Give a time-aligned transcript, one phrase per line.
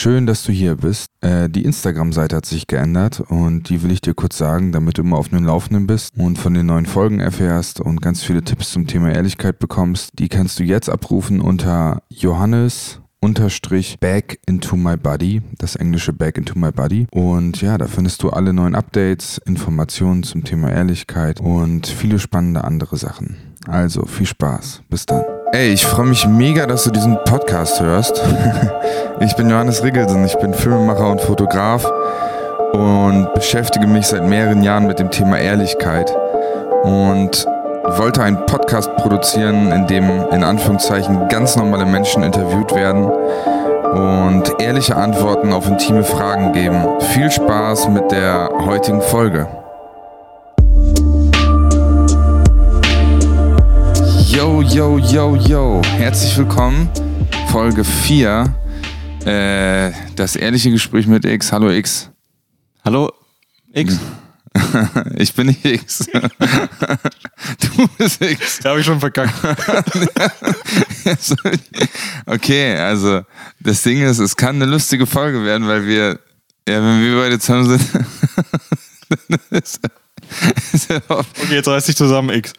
[0.00, 1.08] Schön, dass du hier bist.
[1.20, 5.02] Äh, die Instagram-Seite hat sich geändert und die will ich dir kurz sagen, damit du
[5.02, 8.72] immer auf dem Laufenden bist und von den neuen Folgen erfährst und ganz viele Tipps
[8.72, 10.12] zum Thema Ehrlichkeit bekommst.
[10.18, 16.38] Die kannst du jetzt abrufen unter Johannes unterstrich back into my body, das englische back
[16.38, 17.06] into my body.
[17.10, 22.64] Und ja, da findest du alle neuen Updates, Informationen zum Thema Ehrlichkeit und viele spannende
[22.64, 23.36] andere Sachen.
[23.66, 24.80] Also viel Spaß.
[24.88, 25.22] Bis dann.
[25.52, 28.22] Ey, ich freue mich mega, dass du diesen Podcast hörst.
[29.20, 31.84] ich bin Johannes Riggelsen, ich bin Filmemacher und Fotograf
[32.72, 36.08] und beschäftige mich seit mehreren Jahren mit dem Thema Ehrlichkeit
[36.84, 37.44] und
[37.98, 44.94] wollte einen Podcast produzieren, in dem in Anführungszeichen ganz normale Menschen interviewt werden und ehrliche
[44.94, 46.86] Antworten auf intime Fragen geben.
[47.12, 49.48] Viel Spaß mit der heutigen Folge.
[54.30, 55.82] Yo, yo, yo, yo.
[55.84, 56.88] Herzlich willkommen.
[57.50, 58.54] Folge 4.
[59.26, 61.50] Äh, das ehrliche Gespräch mit X.
[61.50, 62.10] Hallo X.
[62.84, 63.12] Hallo
[63.72, 63.98] X.
[65.16, 66.06] ich bin nicht X.
[67.60, 68.60] du bist X.
[68.64, 69.34] Ja, habe ich schon verkackt.
[72.26, 73.22] okay, also
[73.58, 76.20] das Ding ist, es kann eine lustige Folge werden, weil wir,
[76.68, 78.06] ja, wenn wir beide zusammen sind.
[81.08, 82.52] okay, jetzt reiß dich zusammen, X.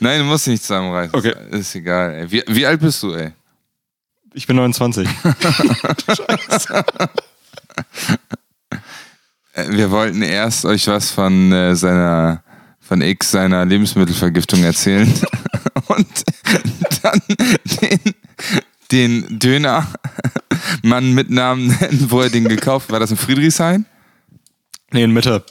[0.00, 1.14] Nein, du musst dich nicht zusammenreißen.
[1.14, 1.34] Okay.
[1.50, 2.14] Ist egal.
[2.14, 2.30] Ey.
[2.30, 3.32] Wie, wie alt bist du, ey?
[4.34, 5.08] Ich bin 29.
[6.08, 6.84] Scheiße.
[9.70, 12.42] Wir wollten erst euch was von äh, seiner,
[12.80, 15.12] von X, seiner Lebensmittelvergiftung erzählen.
[15.86, 16.06] Und
[17.02, 17.20] dann
[17.80, 18.14] den,
[18.90, 19.86] den Döner
[20.82, 23.86] Mann mit Namen nennen, wo er den gekauft War das in Friedrichshain?
[24.90, 25.44] Nee, in Mitte.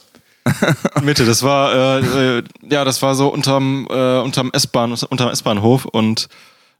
[1.02, 5.86] Mitte, das war äh, äh, ja, das war so unterm äh, unterm S-Bahn unterm S-Bahnhof
[5.86, 6.28] und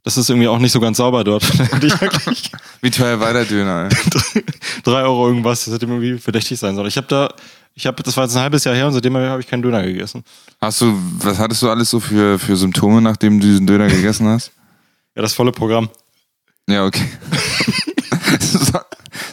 [0.05, 1.43] das ist irgendwie auch nicht so ganz sauber dort.
[2.83, 3.89] Wie teuer war der Döner?
[4.85, 6.89] Drei Euro irgendwas, das hätte irgendwie verdächtig sein sollen.
[6.89, 7.33] Ich habe da,
[7.75, 9.83] ich habe, das war jetzt ein halbes Jahr her und seitdem habe ich keinen Döner
[9.83, 10.23] gegessen.
[10.61, 14.29] Hast du, was hattest du alles so für, für Symptome, nachdem du diesen Döner gegessen
[14.29, 14.53] hast?
[15.17, 15.89] Ja, das volle Programm.
[16.69, 17.09] Ja, okay.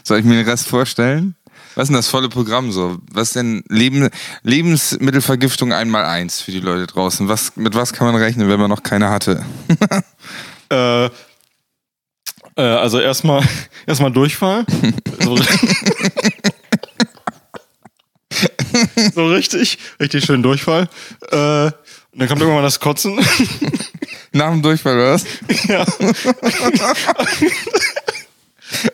[0.03, 1.35] Soll ich mir den Rest vorstellen?
[1.75, 2.97] Was ist denn das volle Programm so?
[3.11, 4.09] Was ist denn Leben,
[4.43, 7.27] Lebensmittelvergiftung einmal eins für die Leute draußen?
[7.27, 9.45] Was, mit was kann man rechnen, wenn man noch keine hatte?
[10.69, 11.09] äh,
[12.55, 13.43] äh, also erstmal
[13.87, 14.65] erstmal Durchfall.
[15.19, 15.37] so,
[19.13, 20.89] so, richtig, richtig schön Durchfall.
[21.31, 21.65] Äh,
[22.13, 23.19] und dann kommt irgendwann das Kotzen.
[24.33, 25.25] Nach dem Durchfall, oder was?
[25.67, 25.85] Ja.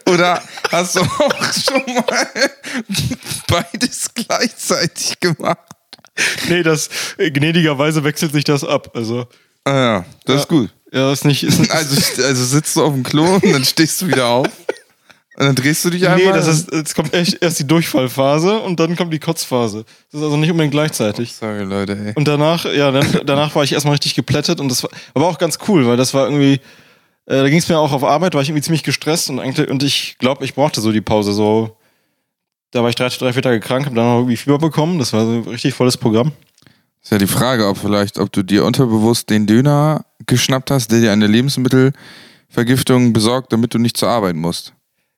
[0.08, 2.28] Oder hast du auch schon mal
[3.48, 5.60] beides gleichzeitig gemacht?
[6.50, 8.92] Nee, das gnädigerweise wechselt sich das ab.
[8.96, 9.28] Also.
[9.64, 10.70] Ah ja, das ja, ist gut.
[10.92, 11.44] Ja, ist nicht.
[11.44, 14.48] Ist also, also sitzt du auf dem Klo und dann stehst du wieder auf.
[15.40, 16.26] Und dann drehst du dich einmal.
[16.26, 19.86] Nee, das ist, jetzt kommt echt erst die Durchfallphase und dann kommt die Kotzphase.
[20.12, 21.34] Das ist also nicht unbedingt gleichzeitig.
[21.36, 22.14] Oh, sorry, Leute, ey.
[22.16, 25.38] Und danach, ja, dann, danach war ich erstmal richtig geplättet und das war aber auch
[25.38, 26.60] ganz cool, weil das war irgendwie,
[27.28, 29.70] äh, da ging es mir auch auf Arbeit, war ich irgendwie ziemlich gestresst und eigentlich,
[29.70, 31.34] und ich glaube, ich brauchte so die Pause.
[31.34, 31.78] So,
[32.72, 34.98] da war ich drei, drei vier Tage krank, habe dann auch irgendwie Fieber bekommen.
[34.98, 36.32] Das war so ein richtig volles Programm.
[37.04, 41.02] Ist ja die Frage, ob vielleicht, ob du dir unterbewusst den Döner geschnappt hast, der
[41.02, 44.74] dir eine Lebensmittelvergiftung besorgt, damit du nicht zur Arbeit musst.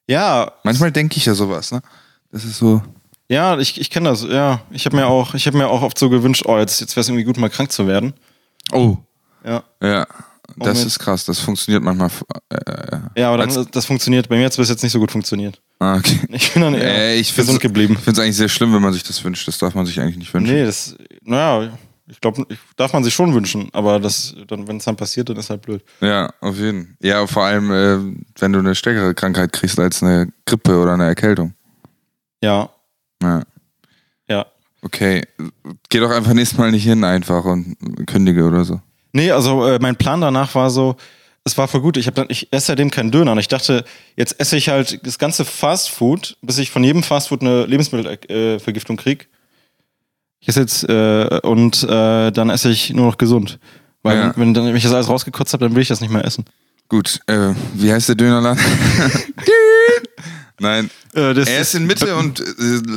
[0.07, 0.51] Ja.
[0.63, 1.81] Manchmal denke ich ja sowas, ne?
[2.31, 2.81] Das ist so.
[3.27, 4.61] Ja, ich, ich kenne das, ja.
[4.71, 7.01] Ich habe mir auch, ich habe mir auch oft so gewünscht, oh, jetzt, jetzt wäre
[7.01, 8.13] es irgendwie gut, mal krank zu werden.
[8.71, 8.97] Oh.
[9.43, 9.63] Ja.
[9.81, 10.07] Ja.
[10.57, 12.09] Das ist krass, das funktioniert manchmal.
[12.49, 14.29] Äh, ja, aber dann, das funktioniert.
[14.29, 15.61] Bei mir hat es bis jetzt nicht so gut funktioniert.
[15.79, 16.19] Ah, okay.
[16.29, 17.95] Ich bin dann eher äh, ich gesund geblieben.
[17.97, 19.47] Ich finde es eigentlich sehr schlimm, wenn man sich das wünscht.
[19.47, 20.53] Das darf man sich eigentlich nicht wünschen.
[20.53, 21.71] Nee, das, naja,
[22.07, 22.45] ich glaube,
[22.75, 25.61] darf man sich schon wünschen, aber das, dann, wenn es dann passiert, dann ist halt
[25.61, 25.83] blöd.
[26.01, 26.95] Ja, auf jeden Fall.
[27.01, 31.05] Ja, vor allem, äh, wenn du eine stärkere Krankheit kriegst als eine Grippe oder eine
[31.05, 31.53] Erkältung.
[32.41, 32.69] Ja.
[33.21, 33.43] Ja.
[34.27, 34.45] Ja.
[34.81, 35.23] Okay.
[35.89, 37.75] Geh doch einfach nächstes Mal nicht hin einfach und
[38.07, 38.81] kündige oder so.
[39.11, 40.95] Nee, also äh, mein Plan danach war so,
[41.43, 41.97] es war voll gut.
[41.97, 43.31] Ich, hab dann, ich esse seitdem keinen Döner.
[43.31, 43.83] Und ich dachte,
[44.15, 49.25] jetzt esse ich halt das ganze Fastfood, bis ich von jedem Fastfood eine Lebensmittelvergiftung kriege.
[50.39, 53.59] Ich esse jetzt äh, und äh, dann esse ich nur noch gesund.
[54.03, 54.33] Weil ja.
[54.37, 56.45] wenn, wenn ich das alles rausgekotzt habe, dann will ich das nicht mehr essen.
[56.87, 58.63] Gut, äh, wie heißt der Dönerladen?
[60.59, 62.43] Nein, äh, er ist in Mitte und äh,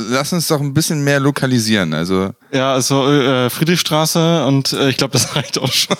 [0.09, 1.93] lass uns doch ein bisschen mehr lokalisieren.
[1.93, 5.97] Also ja, also äh, Friedrichstraße und äh, ich glaube, das reicht auch schon.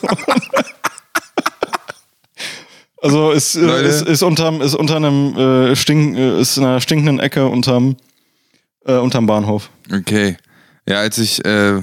[3.01, 6.81] also ist, äh, ist, ist unterm ist unter einem äh, stink, äh, ist in einer
[6.81, 7.95] stinkenden Ecke unterm
[8.85, 9.69] äh, unterm Bahnhof.
[9.91, 10.37] Okay,
[10.87, 11.81] ja, als ich äh,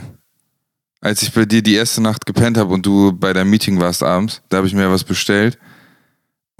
[1.00, 4.02] als ich bei dir die erste Nacht gepennt habe und du bei deinem Meeting warst
[4.02, 5.58] abends, da habe ich mir was bestellt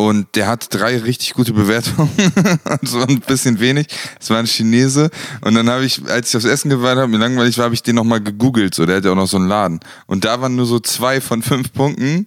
[0.00, 2.11] Und der hat drei richtig gute Bewertungen
[2.81, 3.87] und so ein bisschen wenig.
[4.19, 5.11] Es war ein Chinese.
[5.43, 7.82] Und dann habe ich, als ich aufs Essen gewartet habe, mir langweilig war, habe ich
[7.82, 8.75] den nochmal gegoogelt.
[8.75, 9.81] So, der hat ja auch noch so einen Laden.
[10.06, 12.26] Und da waren nur so zwei von fünf Punkten.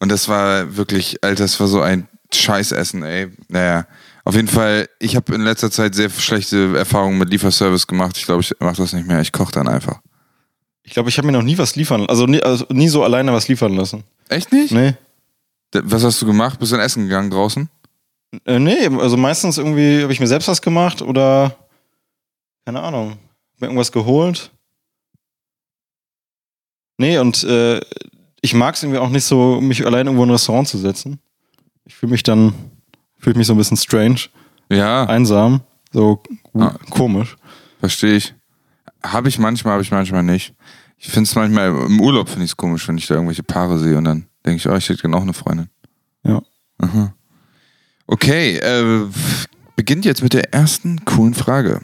[0.00, 3.32] Und das war wirklich, Alter, das war so ein Scheißessen, ey.
[3.48, 3.86] Naja.
[4.26, 8.18] Auf jeden Fall, ich habe in letzter Zeit sehr schlechte Erfahrungen mit Lieferservice gemacht.
[8.18, 9.20] Ich glaube, ich mache das nicht mehr.
[9.22, 10.00] Ich koche dann einfach.
[10.82, 13.32] Ich glaube, ich habe mir noch nie was liefern, also nie, also nie so alleine
[13.32, 14.04] was liefern lassen.
[14.28, 14.72] Echt nicht?
[14.72, 14.94] Nee.
[15.82, 16.58] Was hast du gemacht?
[16.60, 17.68] Bist du dann essen gegangen draußen?
[18.44, 21.56] Äh, nee, also meistens irgendwie habe ich mir selbst was gemacht oder
[22.64, 23.18] keine Ahnung,
[23.58, 24.50] mir irgendwas geholt.
[26.98, 27.80] Nee, und äh,
[28.40, 31.18] ich mag es irgendwie auch nicht so, mich allein irgendwo in ein Restaurant zu setzen.
[31.84, 32.54] Ich fühle mich dann,
[33.18, 34.20] fühle mich so ein bisschen strange,
[34.70, 35.60] Ja, einsam,
[35.92, 36.22] so
[36.54, 36.74] Ah.
[36.90, 37.36] komisch.
[37.80, 38.34] verstehe ich.
[39.02, 40.54] Habe ich manchmal, habe ich manchmal nicht.
[40.98, 43.78] Ich finde es manchmal, im Urlaub finde ich es komisch, wenn ich da irgendwelche Paare
[43.78, 45.68] sehe und dann denke ich, oh, ich hätte gerne auch eine Freundin.
[46.24, 46.42] Ja.
[46.78, 47.14] Aha.
[48.06, 49.06] Okay, äh,
[49.76, 51.80] beginnt jetzt mit der ersten coolen Frage.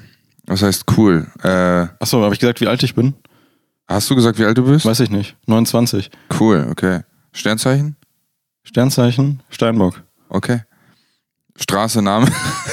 [0.46, 1.26] Was heißt cool?
[1.42, 3.14] Äh, Achso, habe ich gesagt, wie alt ich bin?
[3.88, 4.86] hast du gesagt, wie alt du bist?
[4.86, 5.36] Weiß ich nicht.
[5.46, 6.10] 29.
[6.38, 7.00] Cool, okay.
[7.32, 7.96] Sternzeichen?
[8.62, 10.02] Sternzeichen, Steinbock.
[10.28, 10.62] Okay.
[11.56, 12.30] Straße, Name?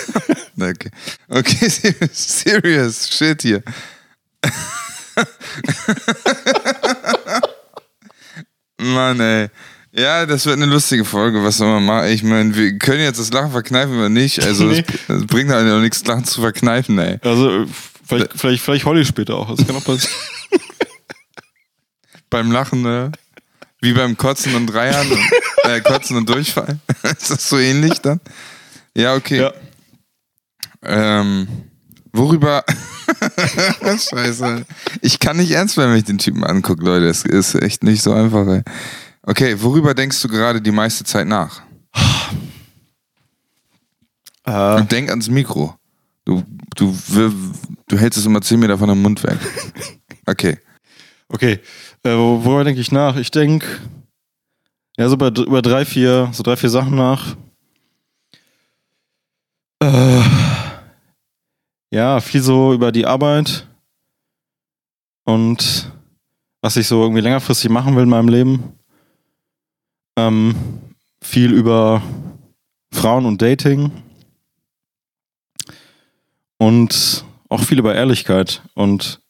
[0.59, 0.91] okay.
[1.27, 1.69] Okay,
[2.11, 3.63] serious shit hier.
[8.79, 9.49] Mann, ey.
[9.97, 12.09] Ja, das wird eine lustige Folge, was soll man machen?
[12.09, 14.43] Ich meine, wir können jetzt das Lachen verkneifen oder nicht.
[14.43, 14.83] Also, Nee.
[14.87, 17.17] es, es bringt halt auch nichts, Lachen zu verkneifen, ey.
[17.23, 17.65] Also,
[18.05, 19.55] vielleicht, vielleicht, vielleicht heule ich später auch.
[19.55, 20.13] Das kann auch passieren.
[22.29, 23.11] Beim Lachen, ne?
[23.79, 25.19] Wie beim Kotzen und Dreiern, und,
[25.71, 26.79] äh, Kotzen und Durchfall.
[27.03, 28.19] Ist das so ähnlich dann?
[28.95, 29.39] Ja, okay.
[29.39, 29.53] ja.
[30.83, 31.47] Ähm,
[32.11, 32.65] worüber.
[33.83, 34.65] Scheiße.
[35.01, 37.05] Ich kann nicht ernst werden, wenn ich den Typen angucke, Leute.
[37.05, 38.63] Es ist echt nicht so einfach, ey.
[39.29, 41.61] Okay, worüber denkst du gerade die meiste Zeit nach?
[44.45, 45.75] Äh, denk ans Mikro.
[46.23, 46.43] Du,
[46.77, 46.95] du,
[47.87, 49.37] du hältst es immer 10 Meter von deinem Mund weg.
[50.25, 50.57] Okay.
[51.27, 51.59] okay.
[52.03, 53.17] Äh, wo- worüber denke ich nach?
[53.17, 53.67] Ich denke,
[54.97, 57.35] ja, so über, über drei, vier, so drei, vier Sachen nach.
[59.83, 60.21] Äh,
[61.91, 63.67] ja, viel so über die Arbeit
[65.25, 65.91] und
[66.61, 68.76] was ich so irgendwie längerfristig machen will in meinem Leben.
[70.17, 70.55] Ähm,
[71.21, 72.01] viel über
[72.91, 73.91] Frauen und Dating
[76.57, 79.21] und auch viel über Ehrlichkeit und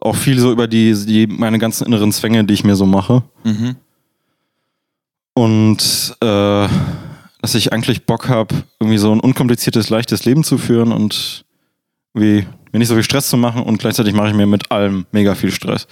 [0.00, 3.22] auch viel so über die, die meine ganzen inneren Zwänge, die ich mir so mache.
[3.44, 3.76] Mhm.
[5.34, 6.68] Und äh,
[7.40, 11.44] dass ich eigentlich Bock habe, irgendwie so ein unkompliziertes, leichtes Leben zu führen und
[12.12, 15.06] wie mir nicht so viel Stress zu machen und gleichzeitig mache ich mir mit allem
[15.12, 15.86] mega viel Stress.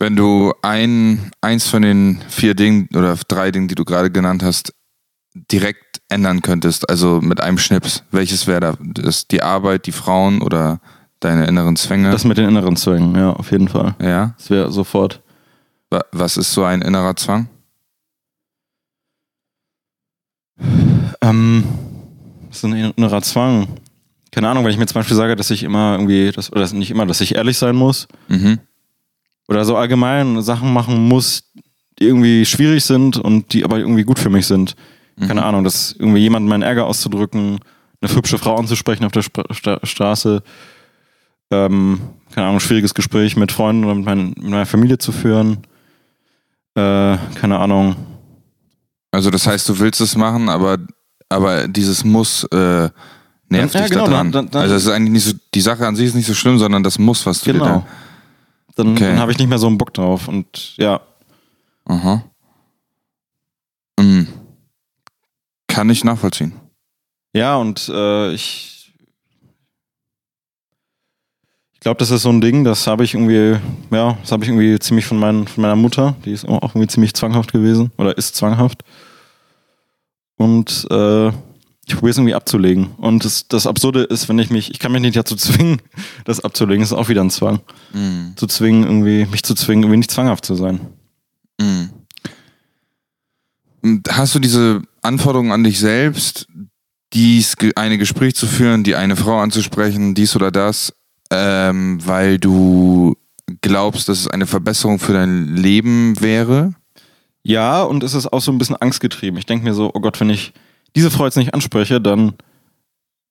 [0.00, 4.42] Wenn du ein, eins von den vier Dingen oder drei Dingen, die du gerade genannt
[4.42, 4.72] hast,
[5.52, 8.74] direkt ändern könntest, also mit einem Schnips, welches wäre da?
[8.80, 10.80] Das die Arbeit, die Frauen oder
[11.20, 12.10] deine inneren Zwänge?
[12.10, 13.94] Das mit den inneren Zwängen, ja, auf jeden Fall.
[14.00, 14.34] ja.
[14.38, 15.20] Das wäre sofort.
[15.90, 17.48] Wa- Was ist so ein innerer Zwang?
[21.20, 21.64] Ähm,
[22.48, 23.68] das ist ein innerer Zwang.
[24.32, 26.90] Keine Ahnung, wenn ich mir zum Beispiel sage, dass ich immer irgendwie, das, oder nicht
[26.90, 28.60] immer, dass ich ehrlich sein muss Mhm.
[29.50, 31.42] Oder so allgemein Sachen machen muss,
[31.98, 34.74] die irgendwie schwierig sind und die aber irgendwie gut für mich sind.
[35.26, 37.58] Keine Ahnung, dass irgendwie jemand meinen Ärger auszudrücken,
[38.00, 40.42] eine hübsche Frau anzusprechen auf der Spra Sta Straße,
[41.50, 42.00] ähm,
[42.34, 45.58] keine Ahnung, schwieriges Gespräch mit Freunden oder mit, mein, mit meiner Familie zu führen.
[46.74, 47.96] Äh, keine Ahnung.
[49.10, 50.78] Also das heißt, du willst es machen, aber,
[51.28, 52.88] aber dieses Muss äh,
[53.48, 54.32] nervt Ja, dich genau, da dran.
[54.32, 56.34] dann- dann- also es ist eigentlich nicht so, die Sache an sich ist nicht so
[56.34, 57.86] schlimm, sondern das Muss, was du dir Genau.
[58.84, 59.04] Dann, Okay.
[59.10, 60.28] dann habe ich nicht mehr so einen Bock drauf.
[60.28, 61.00] Und ja.
[61.86, 62.22] Aha.
[63.98, 64.28] Mhm.
[65.68, 66.52] Kann ich nachvollziehen.
[67.34, 68.92] Ja, und äh, ich,
[71.72, 73.58] ich glaube, das ist so ein Ding, das habe ich irgendwie,
[73.94, 76.88] ja, das habe ich irgendwie ziemlich von, mein, von meiner Mutter, die ist auch irgendwie
[76.88, 78.82] ziemlich zwanghaft gewesen oder ist zwanghaft.
[80.36, 81.30] Und äh,
[81.90, 82.86] ich probiere es irgendwie abzulegen.
[82.98, 85.82] Und das, das Absurde ist, wenn ich mich, ich kann mich nicht dazu zwingen,
[86.24, 87.60] das abzulegen, das ist auch wieder ein Zwang.
[87.92, 88.34] Mhm.
[88.36, 90.80] Zu zwingen, irgendwie, mich zu zwingen, irgendwie nicht zwanghaft zu sein.
[93.82, 96.46] Und Hast du diese Anforderungen an dich selbst,
[97.12, 100.92] dies eine Gespräch zu führen, die eine Frau anzusprechen, dies oder das,
[101.30, 103.16] ähm, weil du
[103.62, 106.74] glaubst, dass es eine Verbesserung für dein Leben wäre?
[107.42, 109.38] Ja, und es ist auch so ein bisschen angstgetrieben.
[109.38, 110.52] Ich denke mir so, oh Gott, wenn ich
[110.96, 112.34] diese Frau jetzt nicht anspreche, dann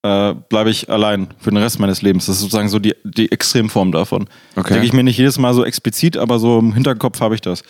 [0.04, 2.26] äh, bleibe ich allein für den Rest meines Lebens.
[2.28, 4.30] Das ist sozusagen so die, die Extremform davon.
[4.56, 4.74] Okay.
[4.74, 7.64] Denke ich mir nicht jedes Mal so explizit, aber so im Hinterkopf habe ich das.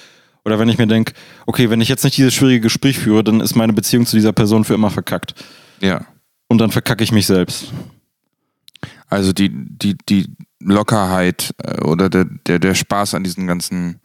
[0.46, 1.13] Oder wenn ich mir denke,
[1.46, 4.31] okay, wenn ich jetzt nicht dieses schwierige Gespräch führe, dann ist meine Beziehung zu dieser
[4.31, 5.34] Person für immer verkackt.
[5.81, 6.05] Ja.
[6.48, 7.72] Und dann verkacke ich mich selbst.
[9.08, 10.27] Also die, die, die
[10.60, 14.00] Lockerheit äh, oder der, der, der Spaß an diesen ganzen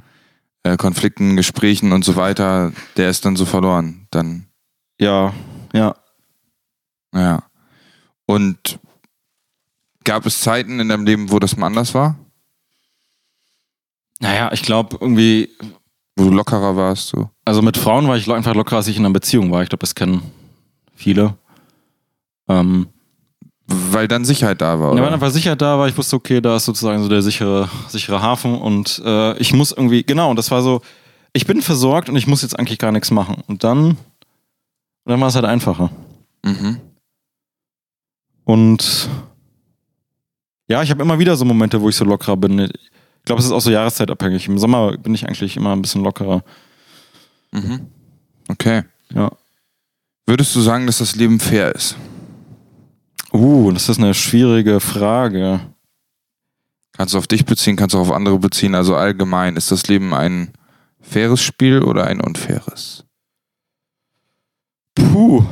[0.62, 4.06] äh, Konflikten, Gesprächen und so weiter, der ist dann so verloren.
[4.10, 4.46] Dann,
[4.98, 5.34] Ja,
[5.74, 5.94] ja.
[7.14, 7.42] ja.
[8.26, 8.78] Und
[10.04, 12.16] gab es Zeiten in deinem Leben, wo das mal anders war?
[14.20, 15.50] Naja, ich glaube irgendwie,
[16.16, 17.08] Wo du lockerer warst?
[17.08, 17.30] So?
[17.44, 19.62] also mit Frauen war ich einfach lockerer, als ich in einer Beziehung war.
[19.62, 20.22] Ich glaube, das kennen
[20.94, 21.34] viele.
[22.48, 22.88] Ähm,
[23.66, 25.02] Weil dann Sicherheit da war, Ja, oder?
[25.02, 25.88] weil einfach Sicherheit da war.
[25.88, 29.72] Ich wusste, okay, da ist sozusagen so der sichere, sichere Hafen und äh, ich muss
[29.72, 30.80] irgendwie, genau, und das war so,
[31.32, 33.42] ich bin versorgt und ich muss jetzt eigentlich gar nichts machen.
[33.48, 33.96] Und dann,
[35.04, 35.90] und dann war es halt einfacher.
[36.44, 36.80] mhm.
[38.44, 39.08] Und
[40.68, 42.58] ja, ich habe immer wieder so Momente, wo ich so lockerer bin.
[42.58, 44.48] Ich glaube, es ist auch so jahreszeitabhängig.
[44.48, 46.42] Im Sommer bin ich eigentlich immer ein bisschen lockerer.
[47.52, 47.86] Mhm.
[48.48, 48.82] Okay.
[49.14, 49.30] Ja.
[50.26, 51.96] Würdest du sagen, dass das Leben fair ist?
[53.32, 55.60] Uh, das ist eine schwierige Frage.
[56.92, 58.74] Kannst du auf dich beziehen, kannst du auch auf andere beziehen.
[58.74, 60.52] Also allgemein, ist das Leben ein
[61.00, 63.03] faires Spiel oder ein unfaires?
[64.94, 65.44] Puh.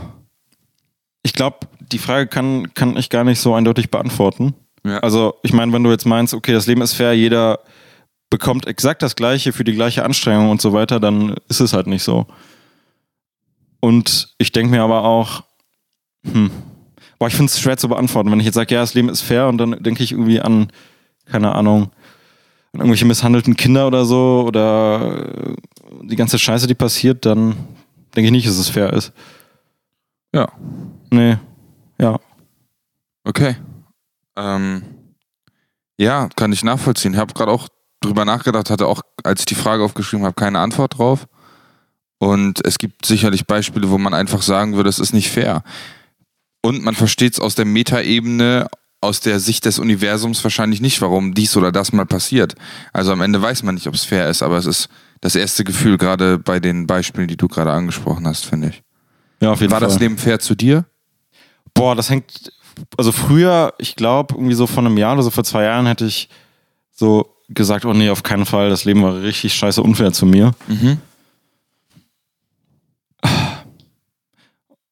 [1.22, 1.58] Ich glaube,
[1.92, 4.54] die Frage kann, kann ich gar nicht so eindeutig beantworten.
[4.84, 4.98] Ja.
[4.98, 7.60] Also, ich meine, wenn du jetzt meinst, okay, das Leben ist fair, jeder
[8.30, 11.86] bekommt exakt das Gleiche für die gleiche Anstrengung und so weiter, dann ist es halt
[11.86, 12.26] nicht so.
[13.80, 15.42] Und ich denke mir aber auch,
[16.24, 16.50] hm,
[17.18, 18.30] boah, ich finde es schwer zu beantworten.
[18.30, 20.68] Wenn ich jetzt sage, ja, das Leben ist fair und dann denke ich irgendwie an,
[21.26, 21.90] keine Ahnung,
[22.72, 25.54] an irgendwelche misshandelten Kinder oder so oder äh,
[26.04, 27.54] die ganze Scheiße, die passiert, dann
[28.14, 29.12] denke ich nicht, dass es fair ist.
[30.34, 30.48] Ja.
[31.10, 31.38] Nee.
[31.98, 32.18] Ja.
[33.24, 33.56] Okay.
[34.36, 34.82] Ähm,
[35.98, 37.14] ja, kann ich nachvollziehen.
[37.14, 37.68] Ich habe gerade auch
[38.00, 41.28] drüber nachgedacht, hatte auch, als ich die Frage aufgeschrieben habe, keine Antwort drauf.
[42.18, 45.62] Und es gibt sicherlich Beispiele, wo man einfach sagen würde, es ist nicht fair.
[46.62, 48.68] Und man versteht es aus der Metaebene,
[49.02, 52.54] aus der Sicht des Universums wahrscheinlich nicht, warum dies oder das mal passiert.
[52.92, 54.88] Also am Ende weiß man nicht, ob es fair ist, aber es ist
[55.20, 58.82] das erste Gefühl, gerade bei den Beispielen, die du gerade angesprochen hast, finde ich.
[59.40, 59.88] Ja, auf jeden War Fall.
[59.88, 60.84] das Leben fair zu dir?
[61.74, 62.52] Boah, das hängt.
[62.96, 66.06] Also früher, ich glaube, irgendwie so vor einem Jahr oder so vor zwei Jahren hätte
[66.06, 66.28] ich
[66.92, 70.52] so gesagt, oh nee, auf keinen Fall, das Leben war richtig scheiße unfair zu mir.
[70.68, 70.98] Mhm.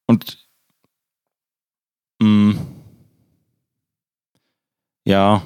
[0.05, 0.37] Und
[2.19, 2.55] mh,
[5.05, 5.43] ja.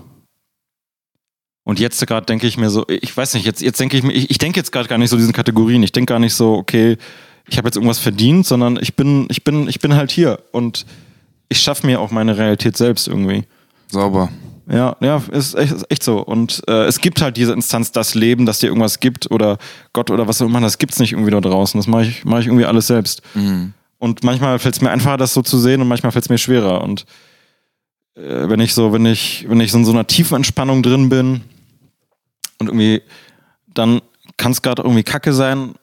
[1.63, 4.13] Und jetzt gerade denke ich mir so, ich weiß nicht, jetzt, jetzt denke ich mir,
[4.13, 5.81] ich, ich denke jetzt gerade gar nicht so diesen Kategorien.
[5.81, 6.97] Ich denke gar nicht so, okay,
[7.47, 10.85] ich habe jetzt irgendwas verdient, sondern ich bin, ich bin, ich bin halt hier und
[11.50, 13.45] ich schaffe mir auch meine Realität selbst irgendwie.
[13.88, 14.29] Sauber.
[14.67, 16.19] Ja, ja, ist echt, ist echt so.
[16.19, 19.57] Und äh, es gibt halt diese Instanz, das Leben, dass dir irgendwas gibt oder
[19.93, 21.79] Gott oder was auch immer, das gibt's nicht irgendwie da draußen.
[21.79, 23.21] Das mache ich, mach ich irgendwie alles selbst.
[23.35, 23.74] Mhm.
[24.00, 26.38] Und manchmal fällt es mir einfacher, das so zu sehen und manchmal fällt es mir
[26.38, 26.83] schwerer.
[26.83, 27.05] Und
[28.15, 31.10] äh, wenn ich so, wenn ich, wenn ich so in so einer tiefen Entspannung drin
[31.10, 31.41] bin
[32.60, 33.01] und irgendwie,
[33.74, 34.01] dann
[34.38, 35.75] kann es gerade irgendwie Kacke sein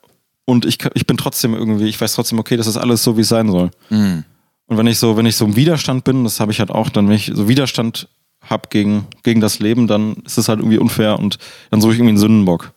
[0.44, 3.22] und ich, ich bin trotzdem irgendwie, ich weiß trotzdem, okay, das ist alles so, wie
[3.22, 3.70] es sein soll.
[3.90, 4.24] Mhm.
[4.66, 6.88] Und wenn ich so, wenn ich so im Widerstand bin, das habe ich halt auch,
[6.88, 8.08] dann wenn ich so Widerstand
[8.48, 11.38] habe gegen, gegen das Leben, dann ist es halt irgendwie unfair und
[11.70, 12.72] dann suche ich irgendwie einen Sündenbock.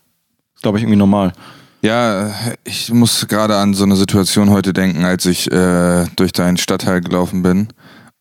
[0.53, 1.33] Das glaube ich irgendwie normal.
[1.81, 2.33] Ja,
[2.63, 7.01] ich muss gerade an so eine Situation heute denken, als ich äh, durch deinen Stadtteil
[7.01, 7.67] gelaufen bin.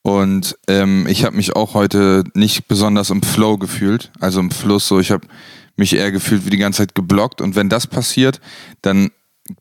[0.07, 4.87] Und ähm, ich habe mich auch heute nicht besonders im Flow gefühlt, also im Fluss.
[4.87, 5.27] So, ich habe
[5.77, 7.41] mich eher gefühlt wie die ganze Zeit geblockt.
[7.41, 8.39] Und wenn das passiert,
[8.83, 9.11] dann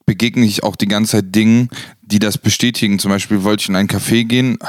[0.05, 1.69] begegne ich auch die ganze Zeit Dingen,
[2.01, 2.99] die das bestätigen.
[2.99, 4.59] Zum Beispiel wollte ich in ein Café gehen.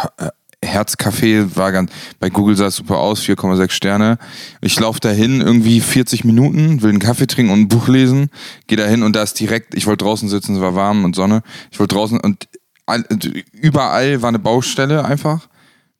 [0.62, 1.90] Herzcafé war ganz,
[2.20, 4.18] bei Google sah es super aus, 4,6 Sterne.
[4.60, 8.30] Ich laufe dahin irgendwie 40 Minuten, will einen Kaffee trinken und ein Buch lesen,
[8.68, 11.42] gehe dahin und da ist direkt, ich wollte draußen sitzen, es war warm und Sonne.
[11.72, 12.48] Ich wollte draußen und
[12.86, 13.04] all,
[13.52, 15.48] überall war eine Baustelle einfach.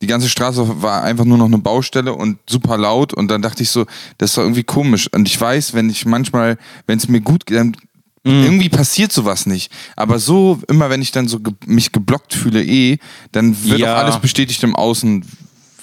[0.05, 3.63] Die ganze Straße war einfach nur noch eine Baustelle und super laut und dann dachte
[3.63, 3.87] ich so,
[4.19, 5.09] das ist doch irgendwie komisch.
[5.15, 7.75] Und ich weiß, wenn ich manchmal, wenn es mir gut geht, dann
[8.23, 9.73] irgendwie passiert sowas nicht.
[9.97, 12.99] Aber so, immer wenn ich dann so ge mich geblockt fühle eh,
[13.33, 13.95] dann wird Ja.
[13.97, 15.25] auch alles bestätigt im Außen,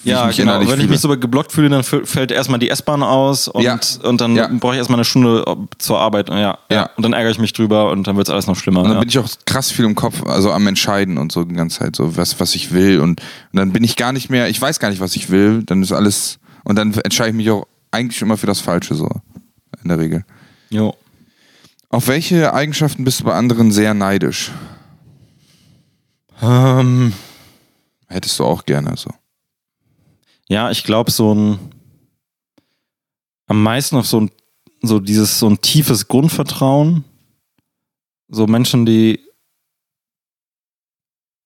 [0.04, 0.58] Ja, ich genau.
[0.66, 3.78] Wenn ich mich so geblockt fühle, dann fällt erstmal die S-Bahn aus und, Ja.
[4.02, 4.48] und dann Ja.
[4.48, 5.44] brauche ich erstmal eine Stunde
[5.78, 6.28] zur Arbeit.
[6.28, 6.90] Ja, ja.
[6.96, 8.82] Und dann ärgere ich mich drüber und dann wird es alles noch schlimmer.
[8.82, 11.54] Und dann bin ich auch krass viel im Kopf, also am Entscheiden und so die
[11.54, 13.00] ganze Zeit, so was, was ich will.
[13.00, 15.62] Und, und dann bin ich gar nicht mehr, ich weiß gar nicht, was ich will.
[15.62, 19.08] Dann ist alles, und dann entscheide ich mich auch eigentlich immer für das Falsche, so
[19.82, 20.24] in der Regel.
[20.70, 20.94] jo.
[21.90, 24.50] Auf welche Eigenschaften bist du bei anderen sehr neidisch?
[26.40, 27.12] Ähm,
[28.08, 29.10] Hättest du auch gerne so.
[30.52, 31.58] Ja, ich glaube, so ein
[33.46, 34.30] am meisten auf so ein
[34.82, 37.04] so dieses so ein tiefes Grundvertrauen
[38.32, 39.20] so Menschen, die,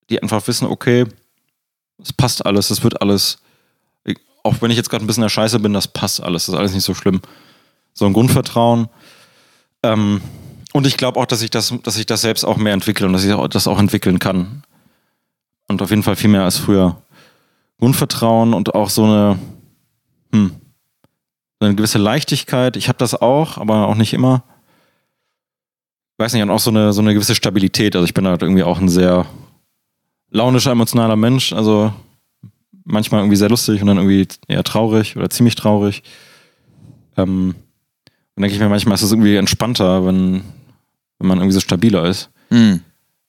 [0.09, 1.05] die einfach wissen, okay,
[2.01, 3.39] es passt alles, es wird alles,
[4.45, 6.59] auch wenn ich jetzt gerade ein bisschen der Scheiße bin, das passt alles, das ist
[6.59, 7.21] alles nicht so schlimm.
[7.93, 8.89] So ein Grundvertrauen.
[9.83, 10.21] Ähm,
[10.73, 13.15] und ich glaube auch, dass ich das, dass ich das selbst auch mehr entwickle und
[13.15, 14.63] dass ich das auch entwickeln kann.
[15.67, 17.03] Und auf jeden Fall viel mehr als früher.
[17.79, 19.39] Grundvertrauen und auch so eine,
[20.33, 20.53] hm,
[21.61, 22.77] eine gewisse Leichtigkeit.
[22.77, 24.45] Ich habe das auch, aber auch nicht immer.
[26.19, 27.95] Weiß nicht, und auch so eine, so eine gewisse Stabilität.
[27.95, 29.27] Also ich bin halt irgendwie auch ein sehr
[30.31, 31.53] launischer, emotionaler Mensch.
[31.53, 31.93] Also
[32.85, 36.03] manchmal irgendwie sehr lustig und dann irgendwie eher traurig oder ziemlich traurig.
[37.17, 37.55] Ähm,
[38.35, 40.43] dann denke ich mir manchmal, ist es irgendwie entspannter, wenn,
[41.19, 42.31] wenn man irgendwie so stabiler ist.
[42.51, 42.81] Mhm.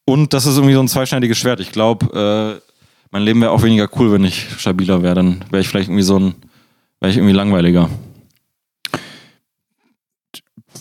[0.06, 1.60] Und das ist irgendwie so ein zweischneidiges Schwert.
[1.60, 2.67] Ich glaube, äh,
[3.12, 5.16] mein Leben wäre auch weniger cool, wenn ich stabiler wäre.
[5.16, 6.36] Dann wäre ich vielleicht irgendwie so ein,
[7.00, 7.90] wäre ich irgendwie langweiliger.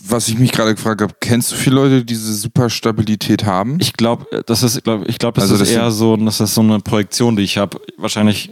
[0.09, 3.79] Was ich mich gerade gefragt habe, kennst du viele Leute, die diese super Stabilität haben?
[3.81, 6.55] Ich glaube, das ist, glaub, ich glaube, das Also ist das eher so, das ist
[6.55, 7.81] so eine Projektion, die ich habe.
[7.97, 8.51] Wahrscheinlich,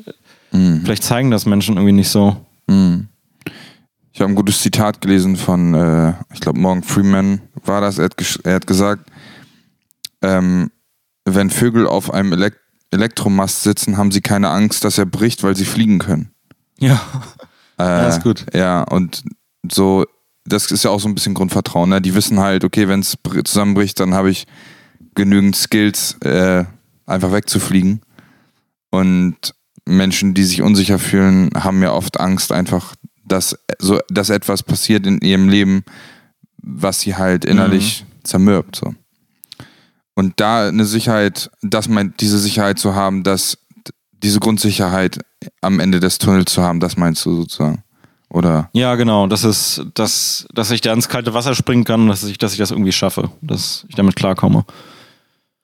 [0.53, 0.83] Mhm.
[0.83, 2.37] vielleicht zeigen das Menschen irgendwie nicht so.
[2.67, 3.09] Mhm.
[4.13, 7.99] Ich habe ein gutes Zitat gelesen von, äh, ich glaube, Morgan Freeman war das.
[7.99, 8.15] Er hat,
[8.45, 9.11] er hat gesagt,
[10.23, 10.71] ähm,
[11.25, 12.55] wenn Vögel auf einem Elek
[12.95, 16.31] Elektromast sitzen, haben sie keine Angst, dass er bricht, weil sie fliegen können.
[16.79, 17.01] Ja.
[17.79, 18.47] Äh, Ja, ist gut.
[18.55, 19.23] Ja, und
[19.71, 20.05] so,
[20.45, 21.91] das ist ja auch so ein bisschen Grundvertrauen.
[21.91, 22.01] Ne?
[22.01, 24.47] Die wissen halt, okay, wenn es zusammenbricht, dann habe ich
[25.15, 26.65] genügend Skills, äh,
[27.07, 28.01] einfach wegzufliegen.
[28.91, 29.55] Und
[29.87, 35.07] Menschen, die sich unsicher fühlen, haben ja oft Angst, einfach, dass, so, dass etwas passiert
[35.07, 35.85] in ihrem Leben,
[36.59, 38.77] was sie halt innerlich zermürbt.
[38.77, 38.95] So.
[40.15, 43.59] Und da eine Sicherheit, dass man diese Sicherheit zu haben, dass
[44.13, 45.19] diese Grundsicherheit
[45.61, 47.83] am Ende des Tunnels zu haben, das meinst du sozusagen?
[48.31, 48.69] Oder?
[48.73, 49.27] Ja, genau.
[49.27, 52.53] Das ist, dass, dass ich da ins kalte Wasser springen kann und dass ich, dass
[52.53, 54.65] ich das irgendwie schaffe, dass ich damit klarkomme.